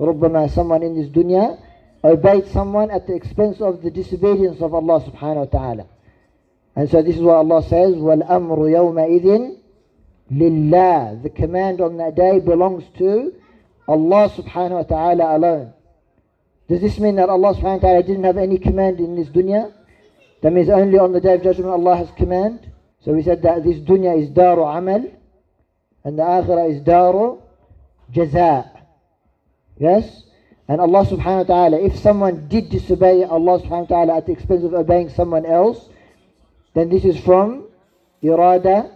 ربما 0.00 0.50
someone 0.50 0.82
in 0.82 0.94
this 0.94 1.08
dunya 1.08 1.58
obeyed 2.04 2.46
someone 2.48 2.90
at 2.90 3.06
the 3.06 3.14
expense 3.14 3.60
of 3.60 3.82
the 3.82 3.90
disobedience 3.90 4.60
of 4.60 4.74
Allah 4.74 5.00
subhanahu 5.00 5.52
wa 5.52 5.58
ta'ala. 5.58 5.86
And 6.76 6.88
so 6.88 7.02
this 7.02 7.16
is 7.16 7.22
what 7.22 7.36
Allah 7.36 7.62
says, 7.62 7.94
وَالْأَمْرُ 7.94 8.58
يَوْمَئِذٍ 8.58 9.58
لِلَّهِ 10.32 11.22
The 11.22 11.30
command 11.30 11.80
on 11.80 11.96
that 11.96 12.14
day 12.14 12.38
belongs 12.38 12.84
to 12.98 13.34
Allah 13.88 14.30
subhanahu 14.30 14.70
wa 14.70 14.82
ta'ala 14.82 15.36
alone. 15.36 15.72
Does 16.68 16.80
this 16.82 16.98
mean 16.98 17.16
that 17.16 17.30
Allah 17.30 17.54
subhanahu 17.54 17.82
wa 17.82 17.88
ta'ala 17.88 18.02
didn't 18.02 18.24
have 18.24 18.36
any 18.36 18.58
command 18.58 19.00
in 19.00 19.16
this 19.16 19.28
dunya? 19.28 19.72
That 20.42 20.52
means 20.52 20.68
only 20.68 20.98
on 20.98 21.12
the 21.12 21.20
day 21.20 21.34
of 21.34 21.42
judgment 21.42 21.70
Allah 21.70 21.96
has 21.96 22.10
command. 22.16 22.70
So 23.00 23.12
we 23.12 23.22
said 23.22 23.42
that 23.42 23.64
this 23.64 23.78
dunya 23.78 24.22
is 24.22 24.30
daru 24.30 24.62
amal 24.62 25.10
and 26.04 26.18
the 26.18 26.22
akhirah 26.22 26.70
is 26.70 26.80
daru 26.82 27.40
jaza. 28.12 28.70
Yes? 29.78 30.24
And 30.67 30.79
Allah 30.79 31.05
subhanahu 31.05 31.49
wa 31.49 31.55
ta'ala, 31.55 31.79
if 31.79 31.99
someone 31.99 32.47
did 32.47 32.69
disobey 32.69 33.23
Allah 33.23 33.59
subhanahu 33.59 33.89
wa 33.89 33.95
ta'ala 34.05 34.17
at 34.17 34.25
the 34.25 34.31
expense 34.31 34.63
of 34.63 34.73
obeying 34.73 35.09
someone 35.09 35.45
else, 35.45 35.89
then 36.73 36.89
this 36.89 37.03
is 37.03 37.19
from 37.19 37.67
irada, 38.23 38.89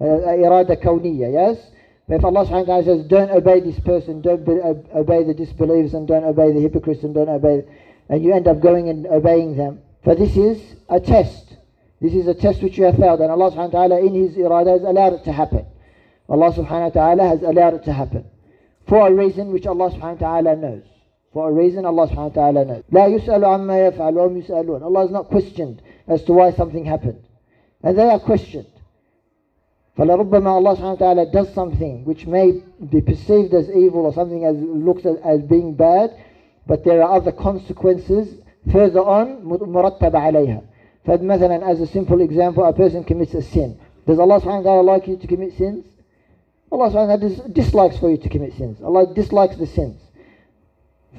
uh, 0.00 0.04
irada 0.04 0.80
kawniya, 0.80 1.32
yes? 1.32 1.58
But 2.06 2.16
if 2.16 2.24
Allah 2.24 2.46
subhanahu 2.46 2.66
wa 2.66 2.80
ta'ala 2.80 2.84
says, 2.84 3.06
don't 3.06 3.30
obey 3.30 3.60
this 3.60 3.78
person, 3.80 4.20
don't 4.20 4.44
be, 4.44 4.60
uh, 4.60 4.74
obey 4.98 5.24
the 5.24 5.34
disbelievers 5.34 5.94
and 5.94 6.06
don't 6.06 6.24
obey 6.24 6.52
the 6.52 6.60
hypocrites 6.60 7.02
and 7.02 7.14
don't 7.14 7.28
obey, 7.28 7.64
and 8.08 8.22
you 8.22 8.32
end 8.32 8.46
up 8.46 8.60
going 8.60 8.88
and 8.88 9.06
obeying 9.06 9.56
them. 9.56 9.82
For 10.04 10.14
this 10.14 10.36
is 10.36 10.76
a 10.88 11.00
test. 11.00 11.56
This 12.00 12.14
is 12.14 12.26
a 12.28 12.34
test 12.34 12.62
which 12.62 12.78
you 12.78 12.84
have 12.84 12.96
failed 12.96 13.20
and 13.20 13.30
Allah 13.30 13.50
subhanahu 13.50 13.72
wa 13.72 13.86
ta'ala 13.86 14.00
in 14.00 14.14
His 14.14 14.36
irada 14.36 14.78
has 14.78 14.82
allowed 14.82 15.14
it 15.14 15.24
to 15.24 15.32
happen. 15.32 15.66
Allah 16.28 16.52
subhanahu 16.52 16.94
wa 16.94 17.14
ta'ala 17.14 17.28
has 17.28 17.42
allowed 17.42 17.74
it 17.74 17.84
to 17.84 17.92
happen. 17.92 18.24
for 18.90 19.06
a 19.06 19.12
reason 19.12 19.52
which 19.52 19.66
Allah 19.66 19.90
subhanahu 19.90 20.20
wa 20.20 20.40
ta'ala 20.40 20.56
knows. 20.56 20.82
For 21.33 21.49
a 21.49 21.51
reason 21.51 21.85
Allah 21.85 22.07
subhanahu 22.07 22.35
wa 22.35 22.51
ta'ala 22.51 22.65
knows. 22.65 22.83
لا 22.91 23.07
يسأل 23.07 23.43
عما 23.43 23.87
يفعل 23.87 24.15
وهم 24.15 24.41
يسألون. 24.41 24.83
Allah 24.83 25.05
is 25.05 25.11
not 25.11 25.27
questioned 25.27 25.81
as 26.07 26.23
to 26.23 26.33
why 26.33 26.51
something 26.51 26.85
happened. 26.85 27.21
And 27.83 27.97
they 27.97 28.09
are 28.09 28.19
questioned. 28.19 28.67
فلربما 29.97 30.47
Allah 30.47 30.75
subhanahu 30.75 30.99
wa 30.99 31.13
ta'ala 31.13 31.31
does 31.31 31.53
something 31.53 32.05
which 32.05 32.25
may 32.25 32.61
be 32.89 33.01
perceived 33.01 33.53
as 33.53 33.69
evil 33.69 34.05
or 34.05 34.13
something 34.13 34.45
as 34.45 34.55
looks 34.57 35.05
as, 35.05 35.17
as 35.25 35.41
being 35.41 35.73
bad, 35.73 36.11
but 36.67 36.83
there 36.83 37.03
are 37.03 37.15
other 37.15 37.31
consequences 37.31 38.35
further 38.71 38.99
on 38.99 39.41
مرتب 39.43 40.15
عليها. 40.15 40.61
فمثلا 41.05 41.63
as 41.63 41.81
a 41.81 41.87
simple 41.87 42.21
example, 42.21 42.63
a 42.63 42.73
person 42.73 43.03
commits 43.03 43.33
a 43.33 43.41
sin. 43.41 43.77
Does 44.07 44.19
Allah 44.19 44.39
subhanahu 44.39 44.63
wa 44.63 44.71
ta'ala 44.71 44.81
like 44.81 45.07
you 45.07 45.17
to 45.17 45.27
commit 45.27 45.53
sins? 45.57 45.85
Allah 46.71 46.89
subhanahu 46.89 47.21
wa 47.21 47.27
ta'ala 47.27 47.49
dislikes 47.49 47.97
for 47.97 48.09
you 48.09 48.17
to 48.17 48.29
commit 48.29 48.53
sins. 48.53 48.81
Allah 48.81 49.13
dislikes 49.13 49.55
the 49.57 49.67
sins. 49.67 49.99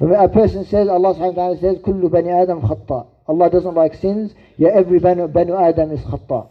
A 0.00 0.28
person 0.28 0.64
says, 0.64 0.88
Allah 0.88 1.14
subhanahu 1.14 1.36
wa 1.36 1.42
ta'ala 1.42 1.58
says, 1.58 1.78
Kullu 1.78 2.10
bani 2.10 2.30
Adam 2.30 2.60
khatta. 2.62 3.06
Allah 3.28 3.50
doesn't 3.50 3.74
like 3.74 3.94
sins, 3.94 4.34
yet 4.56 4.74
every 4.74 4.98
bani, 4.98 5.26
banu 5.28 5.54
Adam 5.56 5.90
is 5.92 6.00
khatta. 6.00 6.48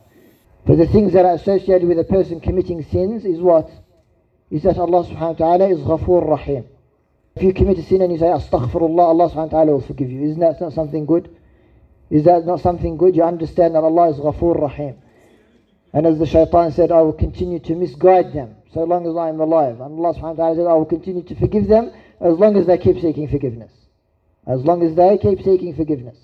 But 0.66 0.78
the 0.78 0.88
things 0.88 1.14
that 1.14 1.26
are 1.26 1.34
associated 1.34 1.88
with 1.88 2.00
a 2.00 2.04
person 2.04 2.40
committing 2.40 2.84
sins 2.84 3.26
is 3.26 3.40
what? 3.40 3.70
Is 4.52 4.64
that 4.64 4.78
Allah 4.78 5.06
subhanahu 5.06 5.40
wa 5.40 5.58
ta'ala 5.58 5.70
is 5.70 5.80
ghafoor 5.80 6.30
rahim. 6.30 6.66
If 7.36 7.44
you 7.44 7.54
commit 7.54 7.80
a 7.80 7.84
sin 7.84 8.02
and 8.02 8.12
you 8.12 8.20
say, 8.20 8.26
Astaghfirullah, 8.26 9.00
Allah 9.00 9.30
subhanahu 9.30 9.52
wa 9.52 9.58
ta'ala 9.58 9.72
will 9.72 9.82
forgive 9.82 10.12
you. 10.12 10.24
Isn't 10.24 10.40
that 10.40 10.62
not 10.62 10.74
something 10.74 11.06
good? 11.06 11.36
Is 12.10 12.26
that 12.26 12.46
not 12.46 12.60
something 12.60 12.98
good? 12.98 13.16
You 13.16 13.24
understand 13.24 13.76
that 13.76 13.84
Allah 13.84 14.12
is 14.12 14.18
ghafoor 14.18 14.62
rahim. 14.62 15.02
And 15.94 16.06
as 16.06 16.20
the 16.20 16.26
shaitan 16.26 16.72
said, 16.72 16.92
I 16.92 17.02
will 17.02 17.14
continue 17.14 17.60
to 17.60 17.76
misguide 17.76 18.34
them 18.34 18.56
so 18.74 18.84
long 18.84 19.08
as 19.08 19.16
I 19.16 19.30
am 19.30 19.40
alive. 19.40 19.82
And 19.82 19.98
Allah 20.00 20.14
subhanahu 20.14 20.38
wa 20.38 20.44
ta'ala 20.44 20.56
said, 20.56 20.68
I 20.68 20.74
will 20.74 20.86
continue 20.86 21.24
to 21.24 21.36
forgive 21.36 21.68
them 21.68 21.92
as 22.21 22.39
long 22.39 22.57
as 22.57 22.67
they 22.67 22.79
keep 22.79 23.01
seeking 23.01 23.29
forgiveness. 23.29 23.73
As 24.47 24.65
long 24.65 24.83
as 24.83 24.95
they 24.95 25.19
keep 25.19 25.43
seeking 25.43 25.75
forgiveness. 25.75 26.17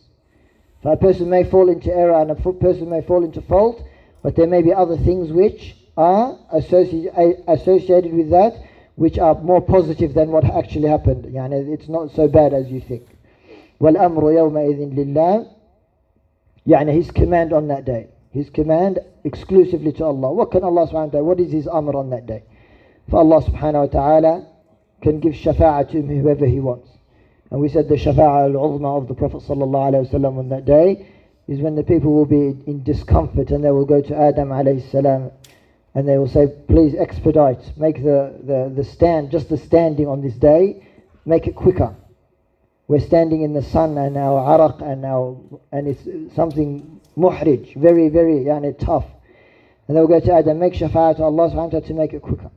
So 0.82 0.90
a 0.90 0.96
person 0.96 1.28
may 1.30 1.44
fall 1.44 1.68
into 1.68 1.94
error 1.94 2.20
and 2.20 2.30
a 2.30 2.34
person 2.34 2.90
may 2.90 3.02
fall 3.02 3.24
into 3.24 3.40
fault, 3.42 3.82
but 4.22 4.36
there 4.36 4.46
may 4.46 4.62
be 4.62 4.72
other 4.72 4.96
things 4.96 5.30
which 5.30 5.76
are 5.96 6.38
associated 6.52 8.12
with 8.12 8.30
that, 8.30 8.54
which 8.96 9.18
are 9.18 9.34
more 9.40 9.60
positive 9.60 10.14
than 10.14 10.30
what 10.30 10.44
actually 10.44 10.88
happened. 10.88 11.24
Yani 11.24 11.72
it's 11.72 11.88
not 11.88 12.10
so 12.12 12.28
bad 12.28 12.52
as 12.52 12.68
you 12.68 12.80
think. 12.80 13.06
وَالْأَمْرُ 13.80 14.22
يَوْمَئِذٍ 14.22 14.94
لِلَّهِ 14.94 15.48
يعني 16.66 16.94
his 16.94 17.10
command 17.10 17.52
on 17.52 17.68
that 17.68 17.84
day. 17.84 18.08
His 18.30 18.48
command 18.50 19.00
exclusively 19.24 19.92
to 19.94 20.04
Allah. 20.04 20.32
What 20.32 20.52
can 20.52 20.62
Allah 20.62 20.86
subhanahu 20.86 20.92
wa 20.92 21.10
ta'ala, 21.10 21.24
what 21.24 21.40
is 21.40 21.52
his 21.52 21.66
amr 21.66 21.96
on 21.96 22.10
that 22.10 22.26
day? 22.26 22.44
For 23.10 23.18
Allah 23.18 23.42
subhanahu 23.42 23.92
wa 23.92 24.00
ta'ala 24.00 24.46
can 25.01 25.19
give 25.19 25.33
shafa'ah 25.33 25.91
to 25.91 26.01
whoever 26.01 26.45
he 26.45 26.59
wants. 26.59 26.89
And 27.51 27.61
we 27.61 27.69
said 27.69 27.87
the 27.87 27.95
shafa'ah 27.95 28.53
al-uzma 28.53 28.97
of 28.97 29.07
the 29.07 29.13
Prophet 29.13 29.41
sallallahu 29.43 30.37
on 30.37 30.49
that 30.49 30.65
day 30.65 31.07
is 31.47 31.59
when 31.59 31.75
the 31.75 31.83
people 31.83 32.13
will 32.13 32.25
be 32.25 32.59
in 32.69 32.83
discomfort 32.83 33.51
and 33.51 33.63
they 33.63 33.71
will 33.71 33.85
go 33.85 34.01
to 34.01 34.15
Adam 34.15 34.49
alayhi 34.49 35.31
and 35.95 36.07
they 36.07 36.17
will 36.17 36.27
say, 36.27 36.47
please 36.67 36.93
expedite, 36.93 37.75
make 37.77 38.03
the, 38.03 38.35
the, 38.43 38.71
the 38.75 38.83
stand, 38.83 39.31
just 39.31 39.49
the 39.49 39.57
standing 39.57 40.07
on 40.07 40.21
this 40.21 40.35
day, 40.35 40.85
make 41.25 41.47
it 41.47 41.55
quicker. 41.55 41.95
We're 42.87 42.99
standing 42.99 43.41
in 43.41 43.53
the 43.53 43.63
sun 43.63 43.97
and 43.97 44.15
our 44.15 44.57
araq 44.57 44.81
and 44.81 45.03
our, 45.05 45.37
and 45.71 45.87
it's 45.87 46.35
something 46.35 47.01
muhrij, 47.17 47.75
very, 47.75 48.09
very 48.09 48.45
yani, 48.45 48.77
tough. 48.77 49.05
And 49.87 49.95
they 49.95 50.01
will 50.01 50.07
go 50.07 50.19
to 50.19 50.33
Adam, 50.33 50.59
make 50.59 50.73
shafa'ah 50.73 51.17
to 51.17 51.23
Allah 51.23 51.49
subhanahu 51.49 51.55
wa 51.55 51.69
ta'ala 51.69 51.87
to 51.87 51.93
make 51.93 52.13
it 52.13 52.21
quicker. 52.21 52.51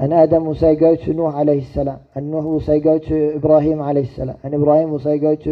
أن 0.00 0.12
آدم 0.12 0.46
وسايقوت 0.48 1.08
نوح 1.08 1.34
عليه 1.34 1.58
السلام 1.58 1.98
أن 2.16 2.30
نوح 2.30 2.44
وسايقوت 2.44 3.12
إبراهيم 3.12 3.82
عليه 3.82 4.00
السلام 4.00 4.36
أن 4.44 4.54
إبراهيم 4.54 4.92
وسايقوت 4.92 5.48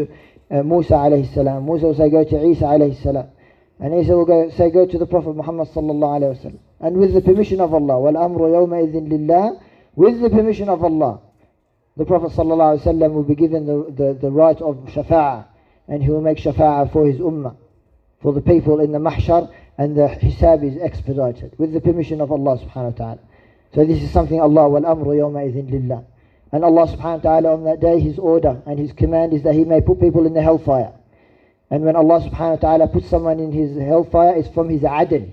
موسى 0.50 0.94
عليه 0.94 1.20
السلام 1.20 1.66
موسى 1.66 1.86
وسايقوت 1.86 2.34
عيسى 2.34 2.66
عليه 2.66 2.90
السلام 2.90 3.26
أن 3.82 3.92
عيسى 3.92 4.14
وسايقوت 4.14 4.96
the 4.96 5.06
Prophet 5.06 5.28
محمد 5.36 5.66
صلى 5.66 5.92
الله 5.92 6.08
عليه 6.08 6.28
وسلم 6.28 6.58
and 6.80 6.96
with 6.96 7.12
the 7.14 7.20
permission 7.20 7.60
of 7.60 7.74
Allah 7.74 7.98
والأمر 7.98 8.48
يومئذ 8.48 8.96
لله 8.96 9.56
with 9.96 10.20
the 10.20 10.30
permission 10.30 10.68
of 10.68 10.82
Allah 10.82 11.18
the 11.98 12.04
Prophet 12.04 12.30
صلى 12.30 12.52
الله 12.52 12.64
عليه 12.64 12.80
وسلم 12.80 13.14
will 13.14 13.22
be 13.22 13.34
given 13.34 13.66
the, 13.66 13.92
the, 13.92 14.18
the 14.20 14.30
right 14.30 14.60
of 14.62 14.76
شفاعة 14.86 15.44
and 15.88 16.02
he 16.02 16.10
will 16.10 16.22
make 16.22 16.38
شفاعة 16.38 16.90
for 16.90 17.06
his 17.06 17.20
ummah 17.20 17.54
for 18.22 18.32
the 18.32 18.40
people 18.40 18.80
in 18.80 18.92
the 18.92 18.98
mahshar 18.98 19.50
and 19.76 19.94
the 19.94 20.08
hisab 20.08 20.64
is 20.64 20.76
expedited 20.80 21.54
with 21.58 21.72
the 21.72 21.80
permission 21.80 22.20
of 22.22 22.32
Allah 22.32 22.58
subhanahu 22.58 22.98
wa 22.98 23.04
ta'ala 23.04 23.18
So 23.74 23.84
this 23.84 24.02
is 24.02 24.10
something 24.10 24.40
Allah 24.40 24.68
wal 24.68 24.86
amru 24.86 25.16
yawma 25.16 25.70
lillah. 25.70 26.04
And 26.50 26.64
Allah 26.64 26.86
subhanahu 26.86 27.24
wa 27.24 27.30
ta'ala 27.30 27.52
on 27.52 27.64
that 27.64 27.80
day, 27.80 28.00
His 28.00 28.18
order 28.18 28.62
and 28.66 28.78
His 28.78 28.92
command 28.92 29.34
is 29.34 29.42
that 29.42 29.54
He 29.54 29.64
may 29.64 29.80
put 29.80 30.00
people 30.00 30.26
in 30.26 30.32
the 30.32 30.42
hellfire. 30.42 30.92
And 31.70 31.84
when 31.84 31.96
Allah 31.96 32.20
subhanahu 32.20 32.50
wa 32.50 32.56
ta'ala 32.56 32.88
puts 32.88 33.08
someone 33.08 33.38
in 33.38 33.52
His 33.52 33.76
hellfire, 33.76 34.34
it's 34.34 34.48
from 34.48 34.70
His 34.70 34.82
adl. 34.82 35.30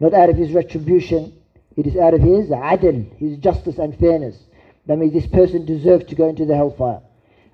Not 0.00 0.14
out 0.14 0.30
of 0.30 0.36
His 0.36 0.52
retribution, 0.52 1.34
it 1.76 1.86
is 1.86 1.96
out 1.96 2.14
of 2.14 2.22
His 2.22 2.48
adl, 2.48 3.14
His 3.18 3.36
justice 3.36 3.78
and 3.78 3.98
fairness. 3.98 4.38
That 4.86 4.98
means 4.98 5.12
this 5.12 5.26
person 5.26 5.66
deserves 5.66 6.06
to 6.06 6.14
go 6.14 6.28
into 6.28 6.46
the 6.46 6.56
hellfire. 6.56 7.02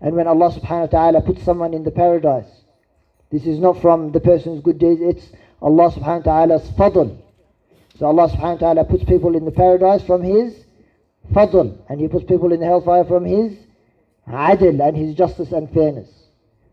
And 0.01 0.15
when 0.15 0.29
Allah 0.29 0.53
subhanahu 0.53 0.81
wa 0.81 0.87
ta'ala 0.87 1.21
puts 1.23 1.43
someone 1.43 1.75
in 1.75 1.83
the 1.83 1.91
paradise, 1.91 2.47
this 3.31 3.47
is 3.47 3.59
not 3.59 3.83
from 3.83 4.13
the 4.13 4.21
person's 4.21 4.63
good 4.63 4.79
deeds, 4.79 5.01
it's 5.03 5.33
Allah 5.61 5.91
subhanahu 5.91 6.25
wa 6.25 6.47
ta'ala's 6.47 6.71
fadl. 6.71 7.21
So 7.99 8.07
Allah 8.07 8.29
subhanahu 8.29 8.61
wa 8.61 8.73
ta'ala 8.73 8.85
puts 8.85 9.05
people 9.05 9.37
in 9.37 9.45
the 9.45 9.51
paradise 9.51 10.03
from 10.03 10.23
His 10.23 10.55
fadl 11.33 11.79
and 11.89 12.01
he 12.01 12.09
puts 12.09 12.25
people 12.25 12.53
in 12.53 12.61
the 12.61 12.67
hellfire 12.67 13.05
from 13.05 13.25
his 13.25 13.53
adl 14.29 14.87
and 14.87 14.97
his 14.97 15.15
justice 15.15 15.53
and 15.53 15.71
fairness. 15.71 16.09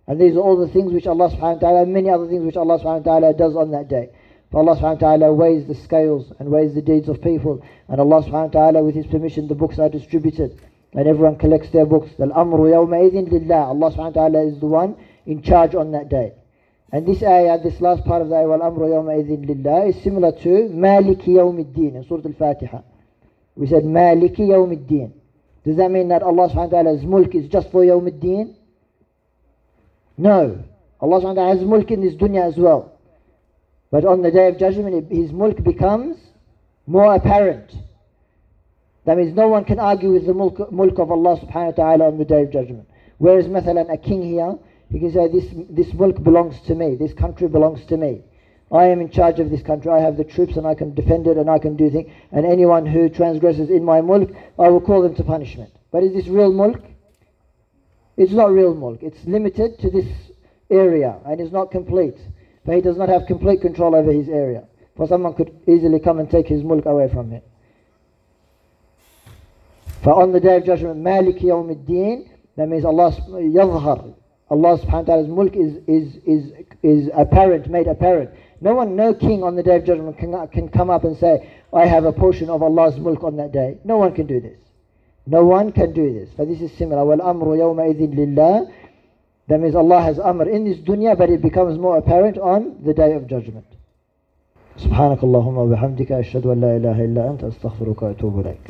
And 0.08 0.20
these 0.20 0.36
are 0.36 0.40
all 0.40 0.58
the 0.58 0.68
things 0.68 0.94
which 0.94 1.08
Allah 1.08 1.30
subhanahu 1.30 1.56
wa 1.56 1.60
ta'ala 1.60 1.84
and 1.84 1.94
many 1.94 2.10
other 2.10 2.28
things 2.28 2.46
which 2.46 2.56
Allah 2.56 2.80
subhanahu 2.80 3.06
wa 3.06 3.20
ta'ala 3.20 3.34
does 3.34 3.56
on 3.56 3.72
that 3.72 3.88
day. 3.88 4.10
For 4.52 4.60
Allah 4.60 4.76
subhanahu 4.76 5.02
wa 5.02 5.18
ta'ala 5.18 5.34
weighs 5.34 5.68
the 5.68 5.74
scales 5.74 6.32
and 6.40 6.50
weighs 6.50 6.76
the 6.76 6.82
deeds 6.82 7.10
of 7.10 7.22
people 7.22 7.66
and 7.88 8.00
Allah 8.00 8.22
subhanahu 8.24 8.54
wa 8.54 8.60
ta'ala 8.62 8.84
with 8.84 8.96
his 8.96 9.08
permission 9.08 9.48
the 9.48 9.56
books 9.56 9.80
are 9.80 9.90
distributed 9.90 10.60
and 10.94 11.08
everyone 11.08 11.38
collects 11.38 11.70
their 11.72 11.86
books. 11.86 12.12
Al-amru 12.20 12.72
yawma'idhin 12.72 13.30
lillah. 13.32 13.68
Allah 13.68 13.92
subhanahu 13.92 14.16
wa 14.16 14.30
ta'ala 14.30 14.48
is 14.48 14.60
the 14.60 14.68
one 14.68 14.96
in 15.26 15.42
charge 15.42 15.76
on 15.76 15.92
that 15.92 16.10
day. 16.10 16.34
And 16.95 17.07
this 17.07 17.23
ayah, 17.23 17.59
this 17.63 17.81
last 17.81 18.05
part 18.05 18.23
of 18.23 18.29
the 18.29 18.37
ayah, 18.37 18.51
Al-amru 18.53 18.89
yawma'idhin 18.89 19.47
lillah 19.47 19.89
is 19.89 20.03
similar 20.03 20.33
to 20.33 20.49
Maliki 20.71 21.29
yawmiddin 21.29 21.95
in 21.95 22.05
Surah 22.09 22.23
Al-Fatiha. 22.25 22.83
We 23.61 23.67
said 23.67 23.83
Maliki 23.83 24.41
Yawmiddin. 24.41 25.13
Does 25.65 25.77
that 25.77 25.91
mean 25.91 26.09
that 26.09 26.23
Allah 26.23 26.49
subhanahu 26.49 26.73
wa 26.73 26.83
ta'ala's 26.83 27.03
mulk 27.03 27.35
is 27.35 27.47
just 27.49 27.71
for 27.71 27.83
Yawmiddin? 27.85 28.55
No. 30.17 30.65
Allah 31.01 31.21
subhanahu 31.21 31.25
wa 31.25 31.35
ta'ala 31.35 31.57
has 31.59 31.65
mulk 31.67 31.91
in 31.91 32.01
this 32.01 32.15
dunya 32.15 32.49
as 32.49 32.57
well. 32.57 32.99
But 33.91 34.07
on 34.07 34.23
the 34.23 34.31
day 34.31 34.49
of 34.49 34.59
judgment, 34.59 35.13
his 35.13 35.31
mulk 35.33 35.63
becomes 35.63 36.17
more 36.87 37.15
apparent. 37.15 37.75
That 39.05 39.19
means 39.19 39.35
no 39.35 39.49
one 39.49 39.65
can 39.65 39.79
argue 39.79 40.13
with 40.13 40.27
the 40.27 40.33
mulk, 40.33 40.73
mulk 40.73 40.99
of 40.99 41.11
Allah 41.11 41.39
subhanahu 41.41 41.77
wa 41.79 41.85
ta'ala 41.85 42.07
on 42.07 42.19
the 42.19 42.25
day 42.25 42.43
of 42.43 42.53
judgment. 42.53 42.89
Whereas, 43.19 43.47
مثلا, 43.47 43.93
a 43.93 43.99
king 43.99 44.23
here, 44.23 44.57
he 44.96 45.02
can 45.02 45.12
say, 45.12 45.28
this, 45.28 45.46
this 45.70 45.94
mulk 45.94 46.24
belongs 46.24 46.58
to 46.62 46.74
me, 46.74 46.96
this 46.96 47.12
country 47.12 47.50
belongs 47.50 47.84
to 47.88 47.98
me. 47.98 48.24
I 48.72 48.86
am 48.86 49.02
in 49.02 49.10
charge 49.10 49.42
of 49.42 49.50
this 49.50 49.62
country. 49.62 49.92
I 49.92 50.00
have 50.00 50.16
the 50.16 50.24
troops 50.24 50.56
and 50.56 50.66
I 50.66 50.74
can 50.74 50.94
defend 50.94 51.28
it 51.28 51.36
and 51.36 51.50
I 51.50 51.60
can 51.60 51.76
do 51.76 51.90
things. 51.90 52.10
And 52.32 52.46
anyone 52.46 52.86
who 52.86 53.10
transgresses 53.10 53.70
in 53.70 53.84
my 53.84 54.00
mulk, 54.00 54.32
I 54.58 54.70
will 54.70 54.80
call 54.80 55.02
them 55.02 55.14
to 55.16 55.24
punishment. 55.26 55.74
But 55.92 56.04
is 56.04 56.14
this 56.14 56.28
real 56.28 56.54
mulk? 56.54 56.82
It's 58.16 58.32
not 58.32 58.54
real 58.54 58.74
mulk. 58.74 59.04
It's 59.04 59.22
limited 59.26 59.80
to 59.80 59.92
this 59.92 60.08
area 60.70 61.20
and 61.26 61.42
is 61.42 61.52
not 61.52 61.72
complete. 61.72 62.16
But 62.66 62.76
he 62.76 62.82
does 62.82 62.96
not 62.96 63.10
have 63.10 63.26
complete 63.28 63.60
control 63.60 63.96
over 63.96 64.14
his 64.14 64.30
area. 64.30 64.64
For 64.96 65.08
someone 65.08 65.34
could 65.34 65.54
easily 65.68 66.00
come 66.00 66.20
and 66.20 66.32
take 66.32 66.48
his 66.48 66.64
mulk 66.64 66.86
away 66.86 67.10
from 67.10 67.32
him. 67.32 67.42
For 70.04 70.14
on 70.14 70.32
the 70.32 70.40
day 70.40 70.56
of 70.56 70.66
judgment, 70.66 71.00
Malik 71.00 71.40
Yawmiddin, 71.40 72.30
that 72.56 72.70
means 72.70 72.86
Allah 72.86 73.12
yadhhar. 73.12 74.16
Allah 74.51 74.79
subhanahu 74.79 74.93
wa 74.93 75.03
ta'ala's 75.03 75.29
mulk 75.29 75.55
is, 75.55 75.77
is, 75.87 76.17
is, 76.27 76.53
is 76.83 77.11
apparent, 77.15 77.69
made 77.69 77.87
apparent. 77.87 78.31
No 78.61 78.75
one, 78.75 78.97
no 78.97 79.15
king 79.15 79.43
on 79.45 79.55
the 79.55 79.63
day 79.63 79.77
of 79.77 79.85
judgment 79.85 80.19
can, 80.19 80.49
can 80.49 80.69
come 80.69 80.91
up 80.91 81.05
and 81.05 81.17
say, 81.17 81.49
I 81.73 81.87
have 81.87 82.05
a 82.05 82.13
portion 82.13 82.51
of 82.51 82.63
Allah's 82.63 82.97
mulk 82.99 83.23
on 83.23 83.37
that 83.37 83.53
day. 83.53 83.79
No 83.85 83.97
one 83.97 84.13
can 84.13 84.27
do 84.27 84.41
this. 84.41 84.59
No 85.27 85.45
one 85.45 85.71
can 85.71 85.93
do 85.93 86.13
this. 86.13 86.31
But 86.37 86.49
this 86.49 86.61
is 86.61 86.73
similar. 86.77 87.03
وَالْأَمْرُ 87.03 87.47
يَوْمَئِذٍ 87.47 88.15
لِلَّهِ 88.15 88.73
That 89.49 89.61
means 89.61 89.77
Allah 89.77 90.03
has 90.03 90.19
amr 90.19 90.49
in 90.49 90.65
this 90.65 90.79
dunya, 90.79 91.17
but 91.17 91.31
it 91.31 91.41
becomes 91.41 91.79
more 91.79 91.97
apparent 91.99 92.37
on 92.39 92.83
the 92.85 92.93
day 92.93 93.13
of 93.13 93.27
judgment. 93.29 93.67
سبحانك 94.81 95.25
اللهم 95.25 95.59
وبحمدك 95.59 96.13
أشهد 96.13 96.47
أن 96.47 96.61
لا 96.61 96.77
إله 96.77 97.05
إلا 97.05 97.31
أنت 97.31 97.45
أستغفرك 97.45 98.03
وأتوب 98.03 98.41
إليك 98.41 98.65